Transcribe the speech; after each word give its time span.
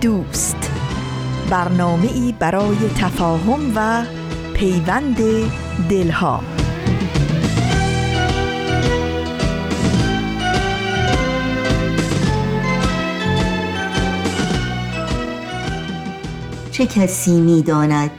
دوست. 0.00 0.70
برنامه 1.50 2.12
ای 2.12 2.34
برای 2.38 2.76
تفاهم 2.98 3.72
و 3.76 4.04
پیوند 4.54 5.16
دلها. 5.90 6.40
چه 16.70 16.86
کسی 16.86 17.40
می 17.40 17.62
داند 17.62 18.10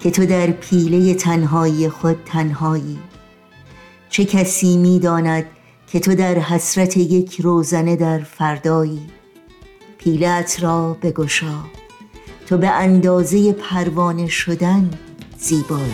که 0.00 0.10
تو 0.10 0.26
در 0.26 0.46
پیله 0.46 1.14
تنهایی 1.14 1.88
خود 1.88 2.16
تنهایی؟ 2.26 2.98
چه 4.08 4.24
کسی 4.24 4.76
می 4.76 4.98
داند 4.98 5.44
که 5.86 6.00
تو 6.00 6.14
در 6.14 6.38
حسرت 6.38 6.96
یک 6.96 7.40
روزنه 7.40 7.96
در 7.96 8.18
فردایی؟ 8.18 9.17
پیلت 9.98 10.62
را 10.62 10.96
بگشا. 11.02 11.64
تو 12.46 12.58
به 12.58 12.68
اندازه 12.70 13.52
پروانه 13.52 14.28
شدن 14.28 14.90
زیبایی 15.38 15.92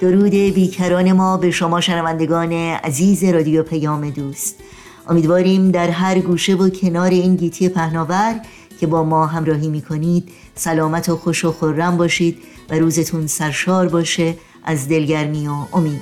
درود 0.00 0.30
بیکران 0.30 1.12
ما 1.12 1.36
به 1.36 1.50
شما 1.50 1.80
شنوندگان 1.80 2.52
عزیز 2.52 3.24
رادیو 3.24 3.62
پیام 3.62 4.10
دوست. 4.10 4.58
امیدواریم 5.08 5.70
در 5.70 5.90
هر 5.90 6.18
گوشه 6.18 6.54
و 6.54 6.68
کنار 6.68 7.10
این 7.10 7.36
گیتی 7.36 7.68
پهناور 7.68 8.40
که 8.82 8.86
با 8.86 9.04
ما 9.04 9.26
همراهی 9.26 9.68
می 9.68 9.82
کنید 9.82 10.28
سلامت 10.54 11.08
و 11.08 11.16
خوش 11.16 11.44
و 11.44 11.52
خورم 11.52 11.96
باشید 11.96 12.38
و 12.70 12.74
روزتون 12.74 13.26
سرشار 13.26 13.88
باشه. 13.88 14.34
از 14.64 14.88
دلگرمی 14.88 15.48
و 15.48 15.52
امید. 15.72 16.00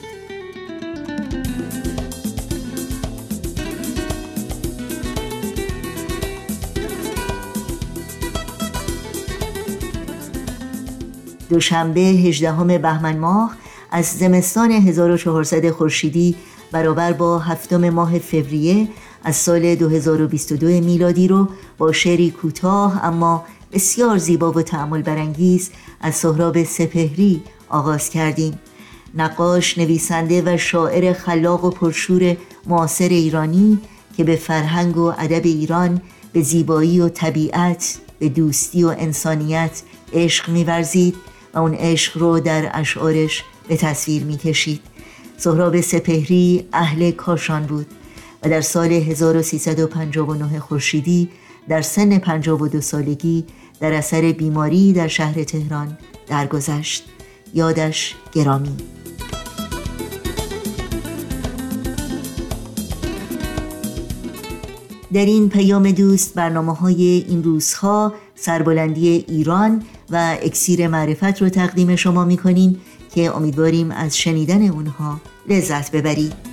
دوشنبه 11.51 12.01
18 12.01 12.79
بهمن 12.79 13.19
ماه 13.19 13.57
از 13.91 14.07
زمستان 14.07 14.71
1400 14.71 15.71
خورشیدی 15.71 16.37
برابر 16.73 17.13
با 17.13 17.39
هفتم 17.39 17.91
ماه 17.91 18.19
فوریه 18.19 18.89
از 19.25 19.37
سال 19.37 19.75
2022 19.75 20.67
میلادی 20.67 21.29
رو 21.29 21.49
با 21.79 21.93
شعری 21.93 22.31
کوتاه 22.31 23.05
اما 23.05 23.45
بسیار 23.73 24.19
زیبا 24.19 24.53
و 24.53 24.63
تعمل 24.63 25.03
برانگیز 25.03 25.71
از 26.01 26.15
سهراب 26.15 26.65
سپهری 26.65 27.43
آغاز 27.69 28.11
کردیم. 28.11 28.59
نقاش 29.15 29.79
نویسنده 29.79 30.43
و 30.47 30.57
شاعر 30.57 31.13
خلاق 31.13 31.65
و 31.65 31.71
پرشور 31.71 32.37
معاصر 32.67 33.09
ایرانی 33.09 33.79
که 34.17 34.25
به 34.25 34.37
فرهنگ 34.37 34.97
و 34.97 35.13
ادب 35.19 35.45
ایران 35.45 36.03
به 36.33 36.43
زیبایی 36.43 37.01
و 37.01 37.09
طبیعت 37.09 37.99
به 38.19 38.29
دوستی 38.29 38.85
و 38.85 38.95
انسانیت 38.99 39.83
عشق 40.13 40.49
میورزید 40.49 41.17
و 41.55 41.59
اون 41.59 41.75
عشق 41.75 42.19
رو 42.19 42.41
در 42.41 42.71
اشعارش 42.75 43.45
به 43.69 43.77
تصویر 43.77 44.25
می‌کشید. 44.25 44.81
سهراب 45.37 45.81
سپهری 45.81 46.69
اهل 46.73 47.11
کاشان 47.11 47.63
بود. 47.63 47.87
و 48.43 48.49
در 48.49 48.61
سال 48.61 48.93
1359 48.93 50.61
خورشیدی 50.61 51.29
در 51.69 51.83
سن 51.83 52.19
52 52.19 52.81
سالگی 52.81 53.45
در 53.81 53.93
اثر 53.93 54.33
بیماری 54.33 54.93
در 54.93 55.09
شهر 55.09 55.45
تهران 55.45 55.99
درگذشت. 56.27 57.05
یادش 57.55 58.15
گرامی. 58.33 58.77
در 65.13 65.25
این 65.25 65.49
پیام 65.49 65.91
دوست 65.91 66.35
برنامه 66.35 66.75
های 66.75 67.25
این 67.29 67.43
روزها 67.43 68.15
سربلندی 68.35 69.09
ایران 69.09 69.83
و 70.11 70.37
اکسیر 70.43 70.89
معرفت 70.89 71.43
رو 71.43 71.49
تقدیم 71.49 71.97
شما 71.97 72.25
می 72.25 72.37
کنیم 72.37 72.81
که 73.15 73.37
امیدواریم 73.37 73.91
از 73.91 74.19
شنیدن 74.19 74.69
اونها 74.69 75.21
لذت 75.49 75.91
ببرید. 75.91 76.50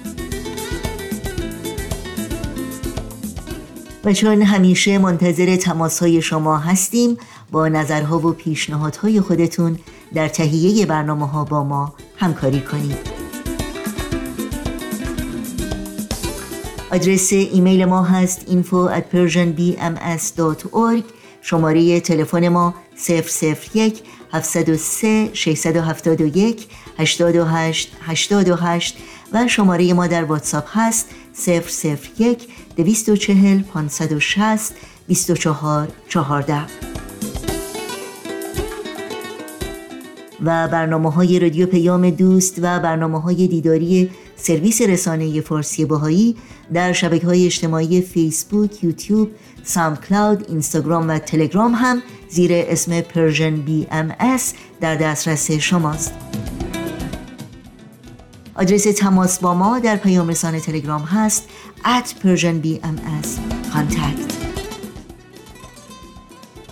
و 4.08 4.14
چون 4.14 4.42
همیشه 4.42 4.98
منتظر 4.98 5.56
تماس 5.56 6.00
های 6.00 6.22
شما 6.22 6.58
هستیم. 6.58 7.18
با 7.52 7.68
نظرها 7.68 8.20
و 8.20 8.32
پیشنهادهای 8.32 9.22
خودتون 9.22 9.80
در 10.14 10.28
تهیه 10.28 10.86
برنامه 10.86 11.28
ها 11.28 11.44
با 11.44 11.64
ما 11.64 11.94
همکاری 12.18 12.62
کنید. 12.62 12.98
آدرس 16.92 17.34
ایمیل 17.34 17.86
ما 17.86 18.04
هست 18.04 18.46
info 18.46 18.90
at 18.98 19.04
persianbms.org 19.16 21.04
شماره 21.42 22.00
تلفن 22.00 22.48
ما 22.48 22.74
001 23.74 24.04
703 24.34 25.30
671 25.34 26.68
828 26.98 27.92
828 28.02 28.98
و 29.34 29.48
شماره 29.48 29.94
ما 29.94 30.08
در 30.08 30.24
واتساپ 30.24 30.66
هست 30.74 31.10
001 32.18 32.48
240 32.78 33.62
560 33.64 34.76
24 35.08 35.88
14 36.08 36.62
و 40.44 40.68
برنامه 40.68 41.12
های 41.12 41.40
رادیو 41.40 41.68
پیام 41.68 42.10
دوست 42.10 42.60
و 42.62 42.80
برنامه 42.80 43.22
های 43.22 43.48
دیداری 43.48 44.10
سرویس 44.36 44.82
رسانه 44.82 45.42
فارسی 45.42 45.86
باهایی 45.86 46.36
در 46.74 46.94
شبکه 46.94 47.28
های 47.28 47.46
اجتماعی 47.46 48.02
فیسبوک، 48.02 48.84
یوتیوب، 48.84 49.32
SoundCloud، 49.64 50.46
اینستاگرام 50.50 51.10
و 51.10 51.20
تلگرام 51.20 51.74
هم 51.76 52.02
زیر 52.30 52.52
اسم 52.54 53.02
Persian 53.02 53.56
BM 53.56 54.14
در 54.82 54.96
دسترس 54.96 55.52
شماست. 55.52 56.14
آدرس 58.56 58.84
تماس 58.84 59.40
با 59.40 59.54
ما 59.54 59.80
در 59.80 59.96
پیام 59.96 60.28
رسانه 60.28 60.60
تلگرام 60.60 61.02
هست 61.02 61.50
at 61.84 62.14
persianbms 62.24 63.30
contact. 63.74 64.34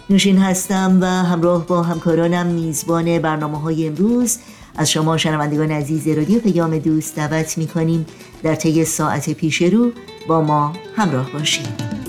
نوشین 0.09 0.37
هستم 0.37 0.97
و 1.01 1.05
همراه 1.05 1.67
با 1.67 1.83
همکارانم 1.83 2.45
میزبان 2.45 3.19
برنامه 3.19 3.61
های 3.61 3.87
امروز. 3.87 4.37
از 4.77 4.91
شما 4.91 5.17
شنوندگان 5.17 5.71
عزیز 5.71 6.07
رادیو 6.07 6.39
پیام 6.39 6.77
دوست 6.79 7.15
دعوت 7.15 7.57
می 7.57 7.67
کنیم 7.67 8.05
در 8.43 8.55
طی 8.55 8.85
ساعت 8.85 9.29
پیش 9.29 9.61
رو 9.61 9.91
با 10.27 10.41
ما 10.41 10.73
همراه 10.95 11.31
باشید. 11.31 12.04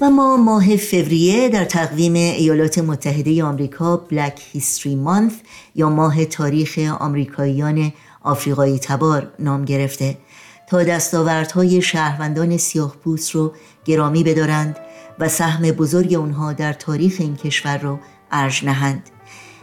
و 0.00 0.10
ما 0.10 0.36
ماه 0.36 0.76
فوریه 0.76 1.48
در 1.48 1.64
تقویم 1.64 2.14
ایالات 2.14 2.78
متحده 2.78 3.44
آمریکا 3.44 3.96
بلک 3.96 4.42
هیستری 4.52 4.94
مانث 4.94 5.32
یا 5.74 5.90
ماه 5.90 6.24
تاریخ 6.24 6.78
آمریکاییان 7.00 7.92
آفریقایی 8.22 8.78
تبار 8.78 9.32
نام 9.38 9.64
گرفته. 9.64 10.18
تا 10.68 10.82
دستاوردهای 10.82 11.82
شهروندان 11.82 12.56
سیاه 12.56 12.96
پوست 12.96 13.30
رو 13.30 13.52
گرامی 13.84 14.24
بدارند 14.24 14.76
و 15.18 15.28
سهم 15.28 15.62
بزرگ 15.62 16.14
اونها 16.14 16.52
در 16.52 16.72
تاریخ 16.72 17.16
این 17.18 17.36
کشور 17.36 17.78
رو 17.78 17.98
ارج 18.30 18.64
نهند. 18.64 19.10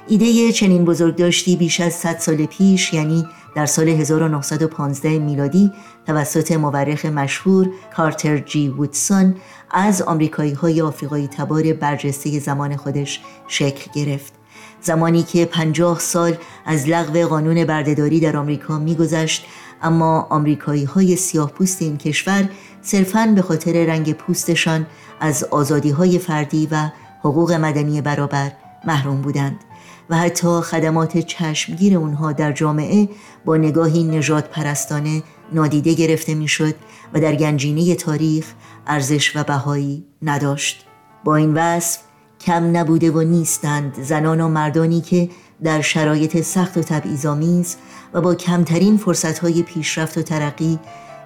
ایده 0.08 0.52
چنین 0.52 0.86
بزرگداشتی 0.86 1.56
بیش 1.56 1.82
از 1.82 1.94
100 1.94 2.18
سال 2.18 2.46
پیش 2.46 2.94
یعنی 2.94 3.28
در 3.56 3.66
سال 3.66 3.90
1915 3.90 5.20
میلادی 5.20 5.72
توسط 6.08 6.52
مورخ 6.52 7.06
مشهور 7.06 7.70
کارتر 7.96 8.38
جی 8.38 8.68
وودسون 8.68 9.36
از 9.72 10.02
آمریکایی 10.02 10.54
های 10.54 10.82
آفریقایی 10.82 11.28
تبار 11.28 11.74
برجسته 11.74 12.40
زمان 12.40 12.76
خودش 12.76 13.22
شکل 13.48 13.92
گرفت. 13.96 14.34
زمانی 14.82 15.24
که 15.24 15.46
پنجاه 15.46 16.00
سال 16.00 16.38
از 16.66 16.90
لغو 16.90 17.28
قانون 17.28 17.66
بردهداری 17.66 18.20
در 18.20 18.38
آمریکا 18.38 18.80
میگذشت 18.80 19.46
اما 19.82 20.28
آمریکایی 20.30 20.84
های 20.84 21.16
سیاه 21.16 21.52
پوست 21.52 21.82
این 21.82 21.98
کشور 21.98 22.50
صرفاً 22.82 23.34
به 23.36 23.42
خاطر 23.42 23.86
رنگ 23.86 24.14
پوستشان 24.14 24.86
از 25.20 25.44
آزادی 25.44 25.90
های 25.90 26.20
فردی 26.20 26.68
و 26.72 26.90
حقوق 27.20 27.52
مدنی 27.52 28.02
برابر 28.02 28.52
محروم 28.88 29.22
بودند. 29.22 29.65
و 30.10 30.18
حتی 30.18 30.62
خدمات 30.62 31.18
چشمگیر 31.18 31.98
اونها 31.98 32.32
در 32.32 32.52
جامعه 32.52 33.10
با 33.46 33.58
نگاهی 33.58 34.04
نجات 34.04 34.50
پرستانه 34.50 35.24
نادیده 35.54 35.94
گرفته 35.94 36.36
می‌شد 36.36 36.76
و 37.14 37.20
در 37.20 37.36
گنجینه 37.36 37.96
تاریخ 37.96 38.46
ارزش 38.88 39.36
و 39.36 39.44
بهایی 39.44 40.06
نداشت. 40.22 40.86
با 41.24 41.36
این 41.36 41.54
وصف 41.54 42.00
کم 42.42 42.78
نبوده 42.78 43.12
و 43.12 43.22
نیستند 43.22 44.04
زنان 44.04 44.42
و 44.42 44.48
مردانی 44.48 45.02
که 45.02 45.30
در 45.64 45.82
شرایط 45.82 46.42
سخت 46.42 46.78
و 46.78 46.82
تبعیض‌آمیز 46.82 47.76
و 48.14 48.22
با 48.22 48.36
کمترین 48.36 48.98
فرصتهای 48.98 49.64
پیشرفت 49.64 50.18
و 50.18 50.22
ترقی 50.22 50.80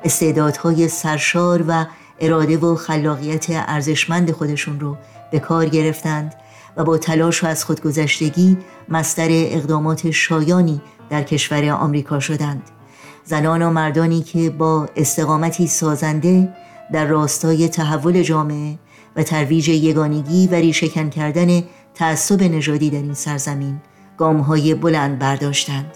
استعدادهای 0.04 0.88
سرشار 0.88 1.66
و 1.68 1.86
اراده 2.20 2.58
و 2.58 2.76
خلاقیت 2.76 3.46
ارزشمند 3.50 4.32
خودشون 4.32 4.80
رو 4.80 4.98
به 5.32 5.40
کار 5.40 5.66
گرفتند 5.66 6.36
و 6.80 6.84
با 6.84 6.98
تلاش 6.98 7.44
و 7.44 7.48
از 7.48 7.66
خودگذشتگی 7.66 8.58
مستر 8.90 9.28
اقدامات 9.30 10.12
شایانی 10.12 10.82
در 11.10 11.24
کشور 11.24 11.70
آمریکا 11.70 12.20
شدند 12.20 12.62
زنان 13.24 13.62
و 13.62 13.70
مردانی 13.70 14.22
که 14.22 14.50
با 14.50 14.90
استقامتی 14.96 15.68
سازنده 15.68 16.54
در 16.94 17.06
راستای 17.06 17.68
تحول 17.68 18.24
جامعه 18.24 18.80
و 19.16 19.24
ترویج 19.24 19.70
یگانگی 19.70 20.48
و 20.48 20.56
ریشهکن 20.56 21.10
کردن 21.10 21.64
تعصب 21.94 22.44
نژادی 22.44 22.90
در 22.90 23.02
این 23.02 23.14
سرزمین 23.14 23.82
گامهای 24.18 24.74
بلند 24.74 25.20
برداشتند 25.20 25.92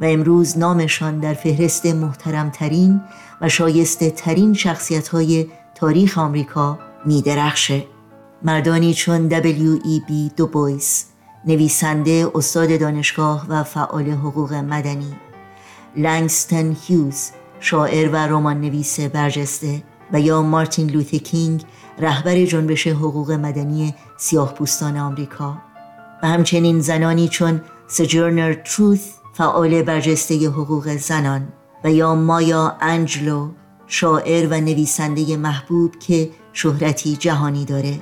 و 0.00 0.04
امروز 0.04 0.58
نامشان 0.58 1.18
در 1.18 1.34
فهرست 1.34 1.86
محترمترین 1.86 3.00
و 3.40 3.48
شایسته 3.48 4.10
ترین 4.10 4.54
شخصیت 4.54 5.08
های 5.08 5.46
تاریخ 5.74 6.18
آمریکا 6.18 6.78
می 7.06 7.22
درخشه. 7.22 7.97
مردانی 8.42 8.94
چون 8.94 9.28
W.E.B. 9.28 10.12
دوبویس 10.36 11.04
نویسنده 11.46 12.30
استاد 12.34 12.80
دانشگاه 12.80 13.46
و 13.48 13.62
فعال 13.62 14.10
حقوق 14.10 14.54
مدنی 14.54 15.16
لنگستن 15.96 16.76
هیوز 16.86 17.30
شاعر 17.60 18.08
و 18.08 18.16
رمان 18.16 18.60
نویس 18.60 19.00
برجسته 19.00 19.82
و 20.12 20.20
یا 20.20 20.42
مارتین 20.42 20.90
لوتی 20.90 21.18
کینگ 21.18 21.64
رهبر 21.98 22.44
جنبش 22.44 22.86
حقوق 22.86 23.30
مدنی 23.30 23.94
سیاه 24.16 24.54
پوستان 24.54 24.96
آمریکا 24.96 25.58
و 26.22 26.28
همچنین 26.28 26.80
زنانی 26.80 27.28
چون 27.28 27.60
سجرنر 27.88 28.54
تروث 28.54 29.08
فعال 29.34 29.82
برجسته 29.82 30.48
حقوق 30.48 30.96
زنان 30.96 31.48
و 31.84 31.92
یا 31.92 32.14
مایا 32.14 32.76
انجلو 32.80 33.48
شاعر 33.86 34.46
و 34.46 34.60
نویسنده 34.60 35.36
محبوب 35.36 35.98
که 35.98 36.30
شهرتی 36.52 37.16
جهانی 37.16 37.64
داره 37.64 37.98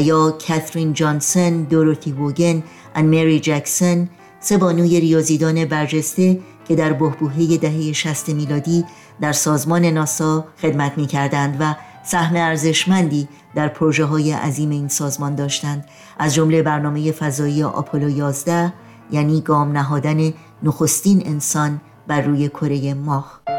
یا 0.00 0.30
کاترین 0.48 0.92
جانسن، 0.92 1.62
دوروتی 1.62 2.12
ووگن 2.12 2.62
و 2.96 3.02
مری 3.02 3.40
جکسن 3.40 4.08
سه 4.40 4.58
بانوی 4.58 5.00
ریاضیدان 5.00 5.64
برجسته 5.64 6.40
که 6.68 6.76
در 6.76 6.92
بهبوهه 6.92 7.56
دهه 7.56 7.92
60 7.92 8.28
میلادی 8.28 8.84
در 9.20 9.32
سازمان 9.32 9.84
ناسا 9.84 10.44
خدمت 10.62 10.98
می 10.98 11.06
کردند 11.06 11.56
و 11.60 11.74
سهم 12.04 12.36
ارزشمندی 12.36 13.28
در 13.54 13.68
پروژه 13.68 14.04
های 14.04 14.32
عظیم 14.32 14.70
این 14.70 14.88
سازمان 14.88 15.34
داشتند. 15.34 15.84
از 16.18 16.34
جمله 16.34 16.62
برنامه 16.62 17.12
فضایی 17.12 17.62
آپولو 17.62 18.10
11 18.10 18.72
یعنی 19.10 19.40
گام 19.40 19.72
نهادن 19.72 20.32
نخستین 20.62 21.22
انسان 21.26 21.80
بر 22.06 22.20
روی 22.20 22.48
کره 22.48 22.94
ماه. 22.94 23.57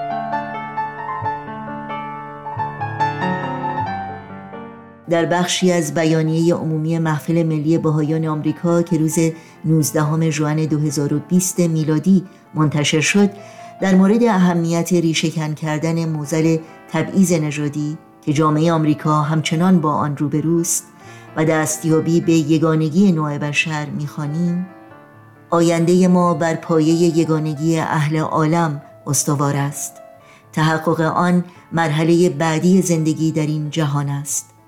در 5.09 5.25
بخشی 5.25 5.71
از 5.71 5.93
بیانیه 5.93 6.55
عمومی 6.55 6.99
محفل 6.99 7.43
ملی 7.43 7.77
بهایان 7.77 8.25
آمریکا 8.25 8.81
که 8.81 8.97
روز 8.97 9.19
19 9.65 10.29
ژوئن 10.29 10.65
2020 10.65 11.59
میلادی 11.59 12.23
منتشر 12.53 13.01
شد 13.01 13.29
در 13.81 13.95
مورد 13.95 14.23
اهمیت 14.23 14.93
ریشهکن 14.93 15.53
کردن 15.53 16.09
موزل 16.09 16.57
تبعیض 16.91 17.33
نژادی 17.33 17.97
که 18.21 18.33
جامعه 18.33 18.71
آمریکا 18.71 19.21
همچنان 19.21 19.81
با 19.81 19.93
آن 19.93 20.17
روبروست 20.17 20.85
و 21.35 21.45
دستیابی 21.45 22.21
به 22.21 22.33
یگانگی 22.33 23.11
نوع 23.11 23.37
بشر 23.37 23.85
می‌خوانیم 23.85 24.67
آینده 25.49 26.07
ما 26.07 26.33
بر 26.33 26.55
پایه 26.55 26.93
یگانگی 27.17 27.79
اهل 27.79 28.17
عالم 28.17 28.81
استوار 29.07 29.55
است. 29.55 29.93
تحقق 30.53 31.01
آن 31.01 31.43
مرحله 31.71 32.29
بعدی 32.29 32.81
زندگی 32.81 33.31
در 33.31 33.45
این 33.45 33.69
جهان 33.69 34.09
است. 34.09 34.58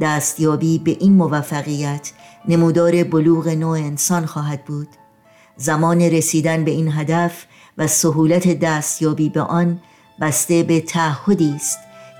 دستیابی 0.00 0.78
به 0.78 0.90
این 0.90 1.12
موفقیت 1.12 2.12
نمودار 2.48 3.04
بلوغ 3.04 3.48
نوع 3.48 3.78
انسان 3.78 4.26
خواهد 4.26 4.64
بود. 4.64 4.88
زمان 5.56 6.00
رسیدن 6.00 6.64
به 6.64 6.70
این 6.70 6.92
هدف 6.92 7.46
و 7.78 7.86
سهولت 7.86 8.60
دستیابی 8.60 9.28
به 9.28 9.40
آن 9.40 9.80
بسته 10.20 10.62
به 10.62 10.80
تعهدی 10.80 11.52
است 11.56 11.78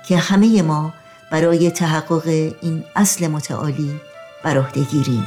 که 0.08 0.16
همه 0.16 0.62
ما 0.62 0.92
برای 1.32 1.70
تحقق 1.70 2.28
این 2.62 2.84
اصل 2.96 3.26
متعالی 3.26 4.00
بر 4.44 4.58
عهده 4.58 4.84
گیریم. 4.84 5.26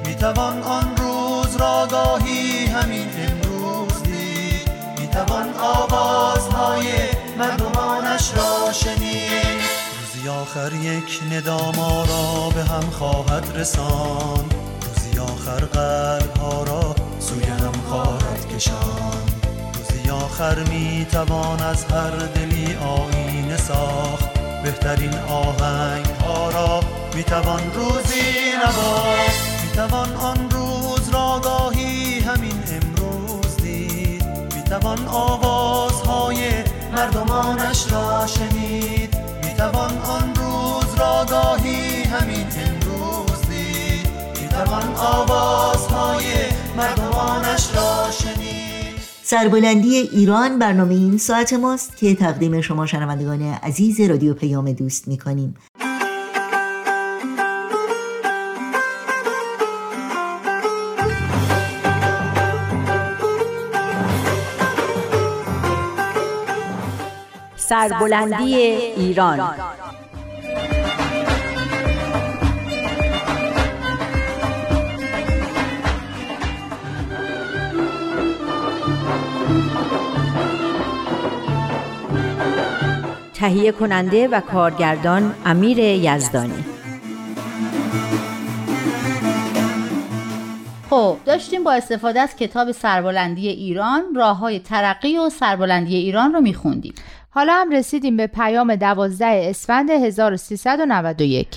می 0.21 0.33
توان 0.33 0.63
آن 0.63 0.97
روز 0.97 1.55
را 1.55 1.87
گاهی 1.91 2.65
همین 2.65 3.07
امروز 3.17 4.03
دید. 4.03 4.71
می 4.99 5.07
توان 5.07 5.53
آوازهای 5.59 6.85
مردمانش 7.37 8.31
را 8.35 8.71
شنید. 8.71 9.61
روزی 10.01 10.29
آخر 10.29 10.73
یک 10.73 11.19
ندام 11.31 11.75
را 11.79 12.49
به 12.49 12.63
هم 12.63 12.89
خواهد 12.91 13.43
رساند. 13.55 14.55
روزی 14.87 15.19
آخر 15.19 15.65
قلب 15.65 16.37
ها 16.37 16.63
را 16.63 16.95
سوی 17.19 17.43
هم 17.43 17.73
خواهد 17.89 18.55
کشاند. 18.55 19.47
روزی 19.73 20.09
آخر 20.09 20.59
می 20.59 21.07
توان 21.11 21.61
از 21.61 21.85
هر 21.85 22.09
دلی 22.35 22.75
آینه 22.75 23.57
ساخت. 23.57 24.33
بهترین 24.63 25.13
آهنگ 25.29 26.05
ها 26.05 26.49
را 26.49 26.79
می 27.15 27.23
توان 27.23 27.71
روزی 27.73 28.51
نواخت. 28.63 29.50
می 29.71 29.77
توان 29.77 30.13
آن 30.13 30.49
روز 30.49 31.09
را 31.09 31.41
گاهی 31.43 32.19
همین 32.19 32.59
امروز 32.71 33.57
دید. 33.57 34.23
می 34.55 34.63
توان 34.69 35.07
آوازهای 35.07 36.37
مردمانش 36.91 37.91
را 37.91 38.27
شنید. 38.27 39.17
می 39.43 39.53
توان 39.57 39.97
آن 39.97 40.35
روز 40.35 40.95
را 40.99 41.25
گاهی 41.29 42.03
همین 42.03 42.47
امروز 42.57 43.41
دید. 43.49 44.07
می 44.41 44.47
توان 44.49 44.95
آوازهای 44.95 46.25
مردمانش 46.77 47.75
را 47.75 48.11
شنید. 48.11 48.61
سربلندی 49.23 49.95
ایران 49.95 50.59
برنامه 50.59 50.93
این 50.93 51.17
ساعت 51.17 51.53
ماست 51.53 51.97
که 51.97 52.15
تقدیم 52.15 52.61
شما 52.61 52.85
شنوندگان 52.85 53.41
عزیز 53.41 54.01
رادیو 54.01 54.33
پیام 54.33 54.71
دوست 54.71 55.07
می 55.07 55.17
سربلندی 67.71 68.55
ایران. 68.55 69.39
تهیه 83.33 83.71
کننده 83.71 84.27
و 84.27 84.39
کارگردان 84.39 85.35
امیر 85.45 85.79
یزدانی. 85.79 86.65
خب 90.89 91.17
داشتیم 91.25 91.63
با 91.63 91.73
استفاده 91.73 92.19
از 92.19 92.35
کتاب 92.35 92.71
سربلندی 92.71 93.47
ایران 93.47 94.03
راه 94.15 94.37
های 94.37 94.59
ترقی 94.59 95.17
و 95.17 95.29
سربلندی 95.29 95.95
ایران 95.95 96.33
رو 96.33 96.41
میخوندیم. 96.41 96.93
حالا 97.33 97.53
هم 97.53 97.69
رسیدیم 97.71 98.17
به 98.17 98.27
پیام 98.27 98.75
12 98.75 99.25
اسفند 99.25 99.89
1391 99.89 101.47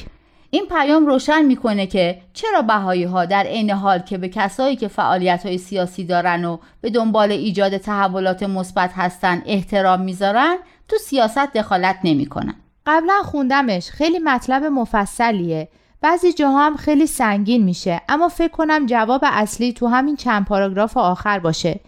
این 0.50 0.66
پیام 0.66 1.06
روشن 1.06 1.42
می‌کنه 1.42 1.86
که 1.86 2.20
چرا 2.32 2.62
بهایی 2.62 3.04
ها 3.04 3.24
در 3.24 3.44
عین 3.44 3.70
حال 3.70 3.98
که 3.98 4.18
به 4.18 4.28
کسایی 4.28 4.76
که 4.76 4.88
فعالیت 4.88 5.46
های 5.46 5.58
سیاسی 5.58 6.04
دارن 6.04 6.44
و 6.44 6.58
به 6.80 6.90
دنبال 6.90 7.32
ایجاد 7.32 7.76
تحولات 7.76 8.42
مثبت 8.42 8.90
هستن 8.94 9.42
احترام 9.46 10.00
می‌ذارن 10.00 10.56
تو 10.88 10.96
سیاست 10.96 11.52
دخالت 11.52 11.98
نمی‌کنن. 12.04 12.54
قبلا 12.86 13.22
خوندمش 13.24 13.90
خیلی 13.90 14.18
مطلب 14.18 14.64
مفصلیه. 14.64 15.68
بعضی 16.00 16.32
جاها 16.32 16.66
هم 16.66 16.76
خیلی 16.76 17.06
سنگین 17.06 17.64
میشه 17.64 18.00
اما 18.08 18.28
فکر 18.28 18.52
کنم 18.52 18.86
جواب 18.86 19.20
اصلی 19.24 19.72
تو 19.72 19.86
همین 19.86 20.16
چند 20.16 20.44
پاراگراف 20.44 20.96
آخر 20.96 21.38
باشه. 21.38 21.80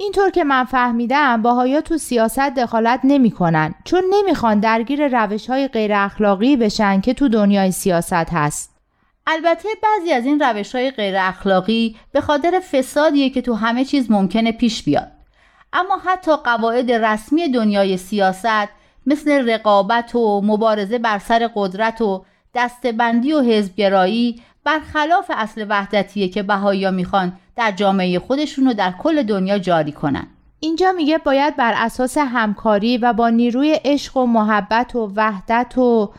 اینطور 0.00 0.30
که 0.30 0.44
من 0.44 0.64
فهمیدم 0.64 1.42
باهایا 1.42 1.80
تو 1.80 1.98
سیاست 1.98 2.38
دخالت 2.38 3.00
نمی‌کنن 3.04 3.74
چون 3.84 4.02
نمی‌خوان 4.10 4.60
درگیر 4.60 5.22
روش 5.22 5.50
های 5.50 5.68
غیر 5.68 5.94
اخلاقی 5.94 6.56
بشن 6.56 7.00
که 7.00 7.14
تو 7.14 7.28
دنیای 7.28 7.72
سیاست 7.72 8.12
هست. 8.12 8.76
البته 9.26 9.68
بعضی 9.82 10.12
از 10.12 10.24
این 10.24 10.40
روش 10.40 10.74
های 10.74 10.90
غیر 10.90 11.14
اخلاقی 11.18 11.96
به 12.12 12.20
خاطر 12.20 12.60
فسادیه 12.60 13.30
که 13.30 13.42
تو 13.42 13.54
همه 13.54 13.84
چیز 13.84 14.10
ممکنه 14.10 14.52
پیش 14.52 14.82
بیاد. 14.82 15.10
اما 15.72 15.98
حتی 16.04 16.36
قواعد 16.36 16.92
رسمی 16.92 17.48
دنیای 17.48 17.96
سیاست 17.96 18.68
مثل 19.06 19.50
رقابت 19.50 20.14
و 20.14 20.40
مبارزه 20.44 20.98
بر 20.98 21.18
سر 21.18 21.50
قدرت 21.54 22.00
و 22.00 22.24
دستبندی 22.54 23.32
و 23.32 23.40
حزبگرایی 23.40 24.42
برخلاف 24.68 25.30
اصل 25.34 25.66
وحدتیه 25.68 26.28
که 26.28 26.42
بهایی 26.42 26.90
می‌خوان 26.90 27.32
در 27.56 27.70
جامعه 27.70 28.18
خودشون 28.18 28.66
رو 28.66 28.72
در 28.72 28.94
کل 28.98 29.22
دنیا 29.22 29.58
جاری 29.58 29.92
کنن. 29.92 30.26
اینجا 30.60 30.92
میگه 30.92 31.18
باید 31.18 31.56
بر 31.56 31.74
اساس 31.76 32.18
همکاری 32.18 32.98
و 32.98 33.12
با 33.12 33.28
نیروی 33.28 33.80
عشق 33.84 34.16
و 34.16 34.26
محبت 34.26 34.96
و 34.96 35.12
وحدت 35.16 35.78
و 35.78 36.12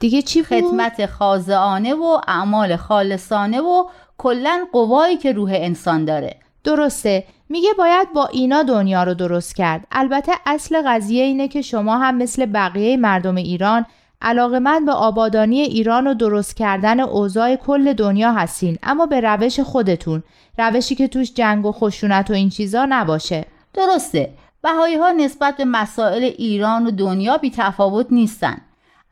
دیگه 0.00 0.22
چی 0.22 0.42
بود؟ 0.42 0.48
خدمت 0.48 1.06
خاضعانه 1.06 1.94
و 1.94 2.20
اعمال 2.28 2.76
خالصانه 2.76 3.60
و 3.60 3.84
کلا 4.18 4.66
قوایی 4.72 5.16
که 5.16 5.32
روح 5.32 5.50
انسان 5.54 6.04
داره. 6.04 6.36
درسته. 6.64 7.24
میگه 7.48 7.70
باید 7.78 8.12
با 8.12 8.26
اینا 8.26 8.62
دنیا 8.62 9.02
رو 9.02 9.14
درست 9.14 9.56
کرد. 9.56 9.86
البته 9.92 10.32
اصل 10.46 10.82
قضیه 10.86 11.24
اینه 11.24 11.48
که 11.48 11.62
شما 11.62 11.98
هم 11.98 12.16
مثل 12.16 12.46
بقیه 12.46 12.96
مردم 12.96 13.34
ایران 13.34 13.86
علاقمند 14.22 14.86
به 14.86 14.92
آبادانی 14.92 15.60
ایران 15.60 16.06
و 16.06 16.14
درست 16.14 16.56
کردن 16.56 17.00
اوضاع 17.00 17.56
کل 17.56 17.92
دنیا 17.92 18.32
هستین 18.32 18.78
اما 18.82 19.06
به 19.06 19.20
روش 19.20 19.60
خودتون 19.60 20.22
روشی 20.58 20.94
که 20.94 21.08
توش 21.08 21.34
جنگ 21.34 21.66
و 21.66 21.72
خشونت 21.72 22.30
و 22.30 22.32
این 22.32 22.50
چیزا 22.50 22.86
نباشه. 22.88 23.46
درسته 23.74 24.30
بهایی 24.62 24.96
ها 24.96 25.10
نسبت 25.10 25.56
به 25.56 25.64
مسائل 25.64 26.22
ایران 26.22 26.86
و 26.86 26.90
دنیا 26.90 27.36
بی 27.36 27.50
تفاوت 27.50 28.06
نیستن 28.10 28.56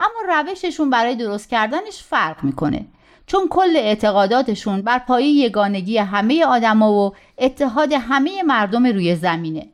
اما 0.00 0.42
روششون 0.42 0.90
برای 0.90 1.16
درست 1.16 1.48
کردنش 1.48 2.02
فرق 2.02 2.44
می‌کنه. 2.44 2.86
چون 3.26 3.48
کل 3.50 3.76
اعتقاداتشون 3.76 4.82
بر 4.82 4.98
پایه 4.98 5.26
یگانگی 5.26 5.98
همه 5.98 6.44
آدما 6.44 6.92
و 6.92 7.14
اتحاد 7.38 7.92
همه 7.92 8.42
مردم 8.42 8.86
روی 8.86 9.16
زمینه. 9.16 9.66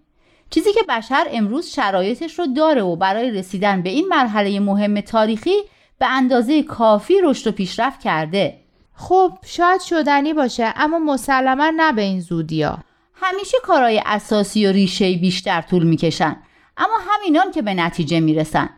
چیزی 0.50 0.72
که 0.72 0.82
بشر 0.88 1.26
امروز 1.30 1.66
شرایطش 1.66 2.38
رو 2.38 2.46
داره 2.46 2.82
و 2.82 2.96
برای 2.96 3.30
رسیدن 3.30 3.82
به 3.82 3.90
این 3.90 4.08
مرحله 4.08 4.60
مهم 4.60 5.00
تاریخی 5.00 5.56
به 5.98 6.06
اندازه 6.06 6.62
کافی 6.62 7.20
رشد 7.22 7.46
و 7.46 7.52
پیشرفت 7.52 8.00
کرده. 8.00 8.58
خب 8.94 9.38
شاید 9.44 9.80
شدنی 9.80 10.34
باشه 10.34 10.72
اما 10.76 10.98
مسلما 10.98 11.72
نه 11.76 11.92
به 11.92 12.02
این 12.02 12.20
زودیا. 12.20 12.78
همیشه 13.14 13.58
کارهای 13.62 14.02
اساسی 14.06 14.66
و 14.66 14.72
ریشه 14.72 15.16
بیشتر 15.16 15.60
طول 15.60 15.82
می‌کشن 15.86 16.36
اما 16.76 16.94
همینان 17.08 17.50
که 17.50 17.62
به 17.62 17.74
نتیجه 17.74 18.20
می‌رسن. 18.20 18.70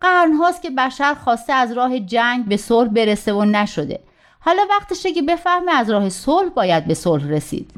قرنهاست 0.00 0.62
که 0.62 0.70
بشر 0.70 1.14
خواسته 1.24 1.52
از 1.52 1.72
راه 1.72 1.98
جنگ 1.98 2.44
به 2.44 2.56
صلح 2.56 2.88
برسه 2.88 3.32
و 3.32 3.44
نشده. 3.44 4.00
حالا 4.40 4.62
وقتشه 4.70 5.12
که 5.12 5.22
بفهمه 5.22 5.72
از 5.72 5.90
راه 5.90 6.08
صلح 6.08 6.48
باید 6.48 6.86
به 6.86 6.94
صلح 6.94 7.28
رسید. 7.28 7.70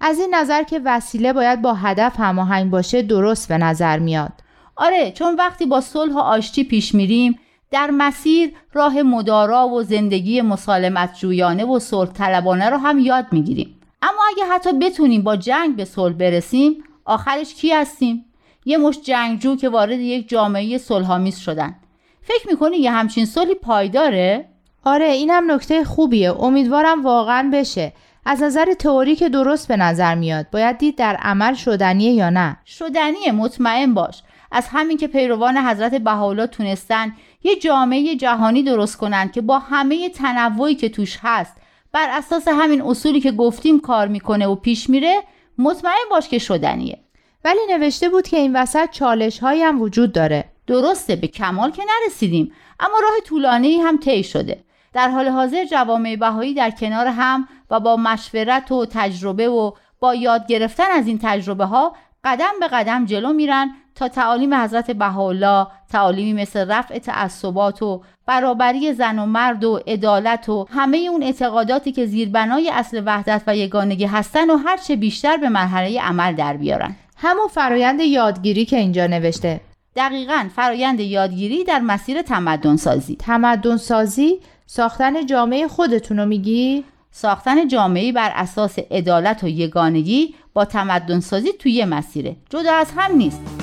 از 0.00 0.18
این 0.18 0.34
نظر 0.34 0.62
که 0.62 0.80
وسیله 0.84 1.32
باید 1.32 1.62
با 1.62 1.74
هدف 1.74 2.20
هماهنگ 2.20 2.70
باشه 2.70 3.02
درست 3.02 3.48
به 3.48 3.58
نظر 3.58 3.98
میاد. 3.98 4.32
آره 4.76 5.12
چون 5.12 5.34
وقتی 5.34 5.66
با 5.66 5.80
صلح 5.80 6.14
و 6.14 6.18
آشتی 6.18 6.64
پیش 6.64 6.94
میریم 6.94 7.38
در 7.70 7.90
مسیر 7.90 8.52
راه 8.72 9.02
مدارا 9.02 9.68
و 9.68 9.82
زندگی 9.82 10.40
مسالمت 10.40 11.14
جویانه 11.18 11.64
و 11.64 11.78
صلح 11.78 12.12
طلبانه 12.12 12.70
رو 12.70 12.76
هم 12.76 12.98
یاد 12.98 13.26
می‌گیریم. 13.32 13.80
اما 14.02 14.20
اگه 14.32 14.44
حتی 14.44 14.72
بتونیم 14.72 15.22
با 15.22 15.36
جنگ 15.36 15.76
به 15.76 15.84
صلح 15.84 16.14
برسیم 16.14 16.84
آخرش 17.04 17.54
کی 17.54 17.72
هستیم؟ 17.72 18.24
یه 18.64 18.78
مش 18.78 19.00
جنگجو 19.00 19.56
که 19.56 19.68
وارد 19.68 20.00
یک 20.00 20.28
جامعه 20.28 20.78
صلحآمیز 20.78 21.38
شدن. 21.38 21.76
فکر 22.22 22.48
می‌کنی 22.48 22.76
یه 22.76 22.90
همچین 22.90 23.26
صلحی 23.26 23.54
پایداره؟ 23.54 24.48
آره 24.84 25.06
اینم 25.06 25.50
نکته 25.50 25.84
خوبیه. 25.84 26.42
امیدوارم 26.42 27.04
واقعا 27.04 27.50
بشه. 27.52 27.92
از 28.24 28.42
نظر 28.42 28.74
تئوری 28.74 29.16
که 29.16 29.28
درست 29.28 29.68
به 29.68 29.76
نظر 29.76 30.14
میاد 30.14 30.50
باید 30.50 30.78
دید 30.78 30.96
در 30.96 31.16
عمل 31.16 31.54
شدنیه 31.54 32.12
یا 32.12 32.30
نه. 32.30 32.56
شدنیه 32.66 33.32
مطمئن 33.32 33.94
باش. 33.94 34.22
از 34.52 34.68
همین 34.68 34.96
که 34.96 35.08
پیروان 35.08 35.56
حضرت 35.56 35.94
بهاءالله 35.94 36.46
تونستن 36.46 37.12
یه 37.42 37.56
جامعه 37.56 38.16
جهانی 38.16 38.62
درست 38.62 38.96
کنن 38.96 39.28
که 39.28 39.40
با 39.40 39.58
همه 39.58 40.08
تنوعی 40.08 40.74
که 40.74 40.88
توش 40.88 41.18
هست 41.22 41.56
بر 41.92 42.08
اساس 42.10 42.48
همین 42.48 42.82
اصولی 42.82 43.20
که 43.20 43.32
گفتیم 43.32 43.80
کار 43.80 44.08
می‌کنه 44.08 44.46
و 44.46 44.54
پیش 44.54 44.90
میره 44.90 45.22
مطمئن 45.58 46.08
باش 46.10 46.28
که 46.28 46.38
شدنیه. 46.38 46.98
ولی 47.44 47.58
نوشته 47.70 48.08
بود 48.08 48.28
که 48.28 48.36
این 48.36 48.56
وسط 48.56 48.90
چالش 48.90 49.38
هایی 49.38 49.62
هم 49.62 49.82
وجود 49.82 50.12
داره. 50.12 50.44
درسته 50.66 51.16
به 51.16 51.26
کمال 51.26 51.70
که 51.70 51.82
نرسیدیم. 51.82 52.52
اما 52.80 52.94
راه 53.02 53.20
طولانی 53.26 53.76
هم 53.76 53.96
طی 53.96 54.24
شده. 54.24 54.64
در 54.92 55.08
حال 55.08 55.28
حاضر 55.28 55.64
جوامع 55.64 56.16
بهایی 56.16 56.54
در 56.54 56.70
کنار 56.70 57.06
هم 57.06 57.48
و 57.70 57.80
با 57.80 57.96
مشورت 57.96 58.72
و 58.72 58.86
تجربه 58.86 59.48
و 59.48 59.72
با 60.00 60.14
یاد 60.14 60.46
گرفتن 60.46 60.90
از 60.90 61.06
این 61.06 61.18
تجربه 61.22 61.64
ها 61.64 61.92
قدم 62.24 62.52
به 62.60 62.68
قدم 62.68 63.04
جلو 63.04 63.32
میرن 63.32 63.70
تا 63.94 64.08
تعالیم 64.08 64.54
حضرت 64.54 64.90
بهاءالله 64.90 65.66
تعالیمی 65.92 66.42
مثل 66.42 66.70
رفع 66.70 66.98
تعصبات 66.98 67.82
و 67.82 68.02
برابری 68.26 68.92
زن 68.92 69.18
و 69.18 69.26
مرد 69.26 69.64
و 69.64 69.80
عدالت 69.86 70.48
و 70.48 70.66
همه 70.70 70.98
اون 71.10 71.22
اعتقاداتی 71.22 71.92
که 71.92 72.06
زیربنای 72.06 72.70
اصل 72.70 73.02
وحدت 73.06 73.42
و 73.46 73.56
یگانگی 73.56 74.04
هستن 74.04 74.50
و 74.50 74.56
هرچه 74.56 74.96
بیشتر 74.96 75.36
به 75.36 75.48
مرحله 75.48 76.00
عمل 76.00 76.34
در 76.34 76.56
بیارن. 76.56 76.96
همون 77.16 77.48
فرایند 77.50 78.00
یادگیری 78.00 78.64
که 78.64 78.76
اینجا 78.76 79.06
نوشته. 79.06 79.60
دقیقا 79.96 80.48
فرایند 80.56 81.00
یادگیری 81.00 81.64
در 81.64 81.78
مسیر 81.78 82.22
تمدن 82.22 82.76
سازی 82.76 83.16
تمدن 83.16 83.76
سازی 83.76 84.40
ساختن 84.72 85.26
جامعه 85.26 85.68
خودتون 85.68 86.18
رو 86.18 86.26
میگی؟ 86.26 86.84
ساختن 87.10 87.68
جامعه 87.68 88.12
بر 88.12 88.32
اساس 88.34 88.78
عدالت 88.78 89.44
و 89.44 89.48
یگانگی 89.48 90.34
با 90.52 90.64
تمدن 90.64 91.20
سازی 91.20 91.52
توی 91.52 91.84
مسیره 91.84 92.36
جدا 92.50 92.72
از 92.72 92.92
هم 92.96 93.16
نیست 93.16 93.59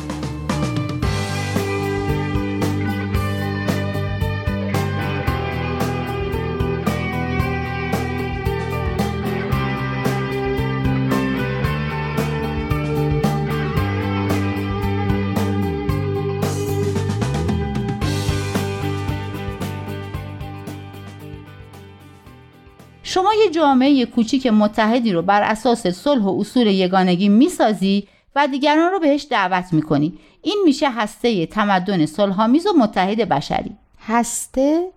شما 23.10 23.34
یه 23.34 23.50
جامعه 23.50 24.06
کوچیک 24.06 24.48
متحدی 24.48 25.12
رو 25.12 25.22
بر 25.22 25.42
اساس 25.42 25.88
صلح 25.88 26.24
و 26.24 26.40
اصول 26.40 26.68
یگانگی 26.68 27.30
می‌سازی 27.30 28.08
و 28.36 28.48
دیگران 28.48 28.92
رو 28.92 29.00
بهش 29.00 29.28
دعوت 29.30 29.74
می‌کنی. 29.74 30.14
این 30.42 30.62
میشه 30.66 30.90
هسته 30.90 31.46
تمدن 31.46 32.06
صلحآمیز 32.06 32.68
و 32.68 32.74
متحد 32.78 33.30
بشری. 33.30 33.72
هسته؟ 34.08 34.88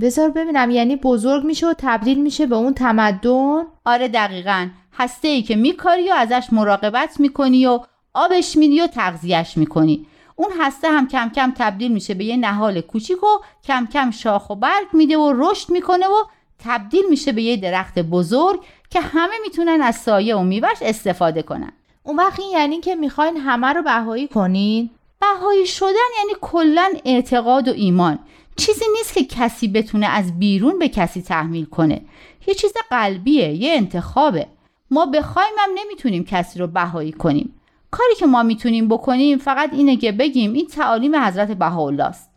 بذار 0.00 0.30
ببینم. 0.30 0.70
یعنی 0.70 0.96
بزرگ 0.96 1.44
میشه 1.44 1.66
و 1.66 1.74
تبدیل 1.78 2.22
میشه 2.22 2.46
به 2.46 2.56
اون 2.56 2.74
تمدن؟ 2.74 3.62
آره 3.84 4.08
دقیقا. 4.08 4.68
هسته 4.92 5.28
ای 5.28 5.42
که 5.42 5.56
میکاری 5.56 6.10
و 6.10 6.14
ازش 6.14 6.46
مراقبت 6.52 7.20
می‌کنی 7.20 7.66
و 7.66 7.80
آبش 8.14 8.56
میدی 8.56 8.80
و 8.80 8.86
تغذیهش 8.86 9.56
می‌کنی. 9.56 10.06
اون 10.36 10.50
هسته 10.60 10.88
هم 10.88 11.08
کم 11.08 11.30
کم 11.34 11.52
تبدیل 11.56 11.92
میشه 11.92 12.14
به 12.14 12.24
یه 12.24 12.36
نهال 12.36 12.80
کوچیک 12.80 13.22
و 13.22 13.38
کم 13.64 13.88
کم 13.92 14.10
شاخ 14.10 14.50
و 14.50 14.54
برگ 14.54 14.86
میده 14.92 15.18
و 15.18 15.32
رشد 15.36 15.70
می‌کنه 15.70 16.06
و 16.06 16.24
تبدیل 16.64 17.04
میشه 17.10 17.32
به 17.32 17.42
یه 17.42 17.56
درخت 17.56 17.98
بزرگ 17.98 18.60
که 18.90 19.00
همه 19.00 19.34
می‌تونن 19.42 19.82
از 19.82 19.96
سایه 19.96 20.36
و 20.36 20.42
میوش 20.42 20.78
استفاده 20.82 21.42
کنن. 21.42 21.72
اون 22.02 22.16
وقت 22.16 22.40
این 22.40 22.50
یعنی 22.50 22.80
که 22.80 22.94
می‌خواین 22.94 23.36
همه 23.36 23.66
رو 23.66 23.82
بهایی 23.82 24.28
کنین؟ 24.28 24.90
بهایی 25.20 25.66
شدن 25.66 26.10
یعنی 26.18 26.32
کلا 26.40 26.92
اعتقاد 27.04 27.68
و 27.68 27.72
ایمان. 27.72 28.18
چیزی 28.56 28.84
نیست 28.98 29.14
که 29.14 29.24
کسی 29.24 29.68
بتونه 29.68 30.06
از 30.06 30.38
بیرون 30.38 30.78
به 30.78 30.88
کسی 30.88 31.22
تحمیل 31.22 31.64
کنه. 31.64 32.02
یه 32.46 32.54
چیز 32.54 32.72
قلبیه 32.90 33.52
یه 33.52 33.72
انتخابه. 33.72 34.46
ما 34.90 35.06
بخوایم 35.06 35.54
هم 35.58 35.70
نمی‌تونیم 35.74 36.24
کسی 36.24 36.58
رو 36.58 36.66
بهایی 36.66 37.12
کنیم. 37.12 37.54
کاری 37.90 38.14
که 38.14 38.26
ما 38.26 38.42
می‌تونیم 38.42 38.88
بکنیم 38.88 39.38
فقط 39.38 39.70
اینه 39.72 39.96
که 39.96 40.12
بگیم 40.12 40.52
این 40.52 40.66
تعالیم 40.66 41.16
حضرت 41.16 41.50
بهاءالله 41.50 42.04
است. 42.04 42.29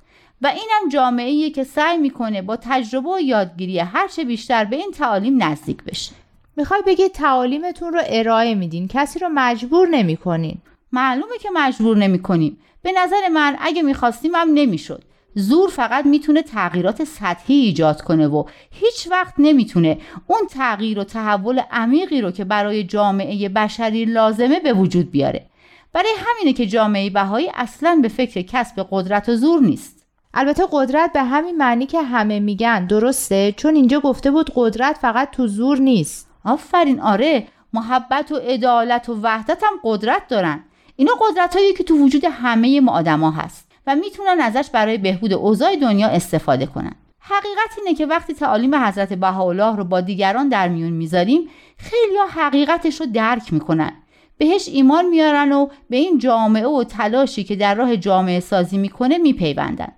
و 0.43 0.47
اینم 0.47 0.89
جامعه 0.91 1.49
که 1.49 1.63
سعی 1.63 1.97
می‌کنه 1.97 2.41
با 2.41 2.57
تجربه 2.61 3.09
و 3.09 3.19
یادگیری 3.19 3.79
هرچه 3.79 4.23
بیشتر 4.23 4.65
به 4.65 4.75
این 4.75 4.91
تعالیم 4.91 5.43
نزدیک 5.43 5.83
بشه. 5.83 6.11
می‌خوای 6.57 6.81
بگی 6.87 7.09
تعالیمتون 7.09 7.93
رو 7.93 8.01
ارائه 8.05 8.55
میدین؟ 8.55 8.87
کسی 8.87 9.19
رو 9.19 9.29
مجبور 9.33 9.87
نمی‌کنین؟ 9.87 10.57
معلومه 10.91 11.37
که 11.41 11.49
مجبور 11.53 11.97
نمی‌کنیم. 11.97 12.57
به 12.81 12.91
نظر 12.97 13.27
من 13.33 13.55
اگه 13.59 13.81
می‌خواستیم 13.81 14.35
هم 14.35 14.49
نمی‌شد. 14.53 15.03
زور 15.35 15.69
فقط 15.69 16.05
می‌تونه 16.05 16.41
تغییرات 16.41 17.03
سطحی 17.03 17.55
ایجاد 17.55 18.01
کنه 18.01 18.27
و 18.27 18.43
هیچ 18.71 19.07
وقت 19.11 19.33
نمی‌تونه 19.37 19.97
اون 20.27 20.41
تغییر 20.51 20.99
و 20.99 21.03
تحول 21.03 21.61
عمیقی 21.71 22.21
رو 22.21 22.31
که 22.31 22.43
برای 22.43 22.83
جامعه 22.83 23.49
بشری 23.49 24.05
لازمه 24.05 24.59
به 24.59 24.73
وجود 24.73 25.11
بیاره. 25.11 25.45
برای 25.93 26.11
همینه 26.17 26.53
که 26.53 26.65
جامعه 26.65 27.09
بهایی 27.09 27.51
اصلا 27.55 27.99
به 28.01 28.07
فکر 28.07 28.41
کسب 28.41 28.87
قدرت 28.91 29.29
و 29.29 29.35
زور 29.35 29.61
نیست. 29.61 30.02
البته 30.33 30.63
قدرت 30.71 31.13
به 31.13 31.23
همین 31.23 31.57
معنی 31.57 31.85
که 31.85 32.01
همه 32.01 32.39
میگن 32.39 32.85
درسته؟ 32.85 33.51
چون 33.57 33.75
اینجا 33.75 33.99
گفته 33.99 34.31
بود 34.31 34.51
قدرت 34.55 34.97
فقط 34.97 35.31
تو 35.31 35.47
زور 35.47 35.77
نیست. 35.77 36.29
آفرین 36.45 36.99
آره. 36.99 37.47
محبت 37.73 38.31
و 38.31 38.35
عدالت 38.35 39.09
و 39.09 39.19
وحدت 39.21 39.63
هم 39.63 39.73
قدرت 39.83 40.27
دارن. 40.27 40.63
اینا 40.95 41.11
قدرت 41.13 41.55
هایی 41.55 41.73
که 41.73 41.83
تو 41.83 41.97
وجود 41.97 42.25
همه 42.25 42.81
ما 42.81 42.91
آدما 42.91 43.31
هست 43.31 43.71
و 43.87 43.95
می‌تونن 43.95 44.41
ازش 44.41 44.69
برای 44.69 44.97
بهبود 44.97 45.33
اوضاع 45.33 45.75
دنیا 45.75 46.07
استفاده 46.07 46.65
کنن. 46.65 46.95
حقیقت 47.19 47.77
اینه 47.77 47.97
که 47.97 48.05
وقتی 48.05 48.33
تعالیم 48.33 48.75
حضرت 48.75 49.13
بهاءالله 49.13 49.75
رو 49.75 49.83
با 49.83 50.01
دیگران 50.01 50.49
در 50.49 50.67
میون 50.67 50.93
می‌ذاریم 50.93 51.49
خیلی 51.77 52.17
ها 52.17 52.41
حقیقتش 52.41 53.01
رو 53.01 53.05
درک 53.13 53.53
می‌کنن. 53.53 53.93
بهش 54.37 54.67
ایمان 54.67 55.05
میارن 55.05 55.51
و 55.51 55.67
به 55.89 55.97
این 55.97 56.17
جامعه 56.17 56.67
و 56.67 56.83
تلاشی 56.83 57.43
که 57.43 57.55
در 57.55 57.75
راه 57.75 57.97
جامعه 57.97 58.39
سازی 58.39 58.77
می‌کنه 58.77 59.17
میپیوندن. 59.17 59.91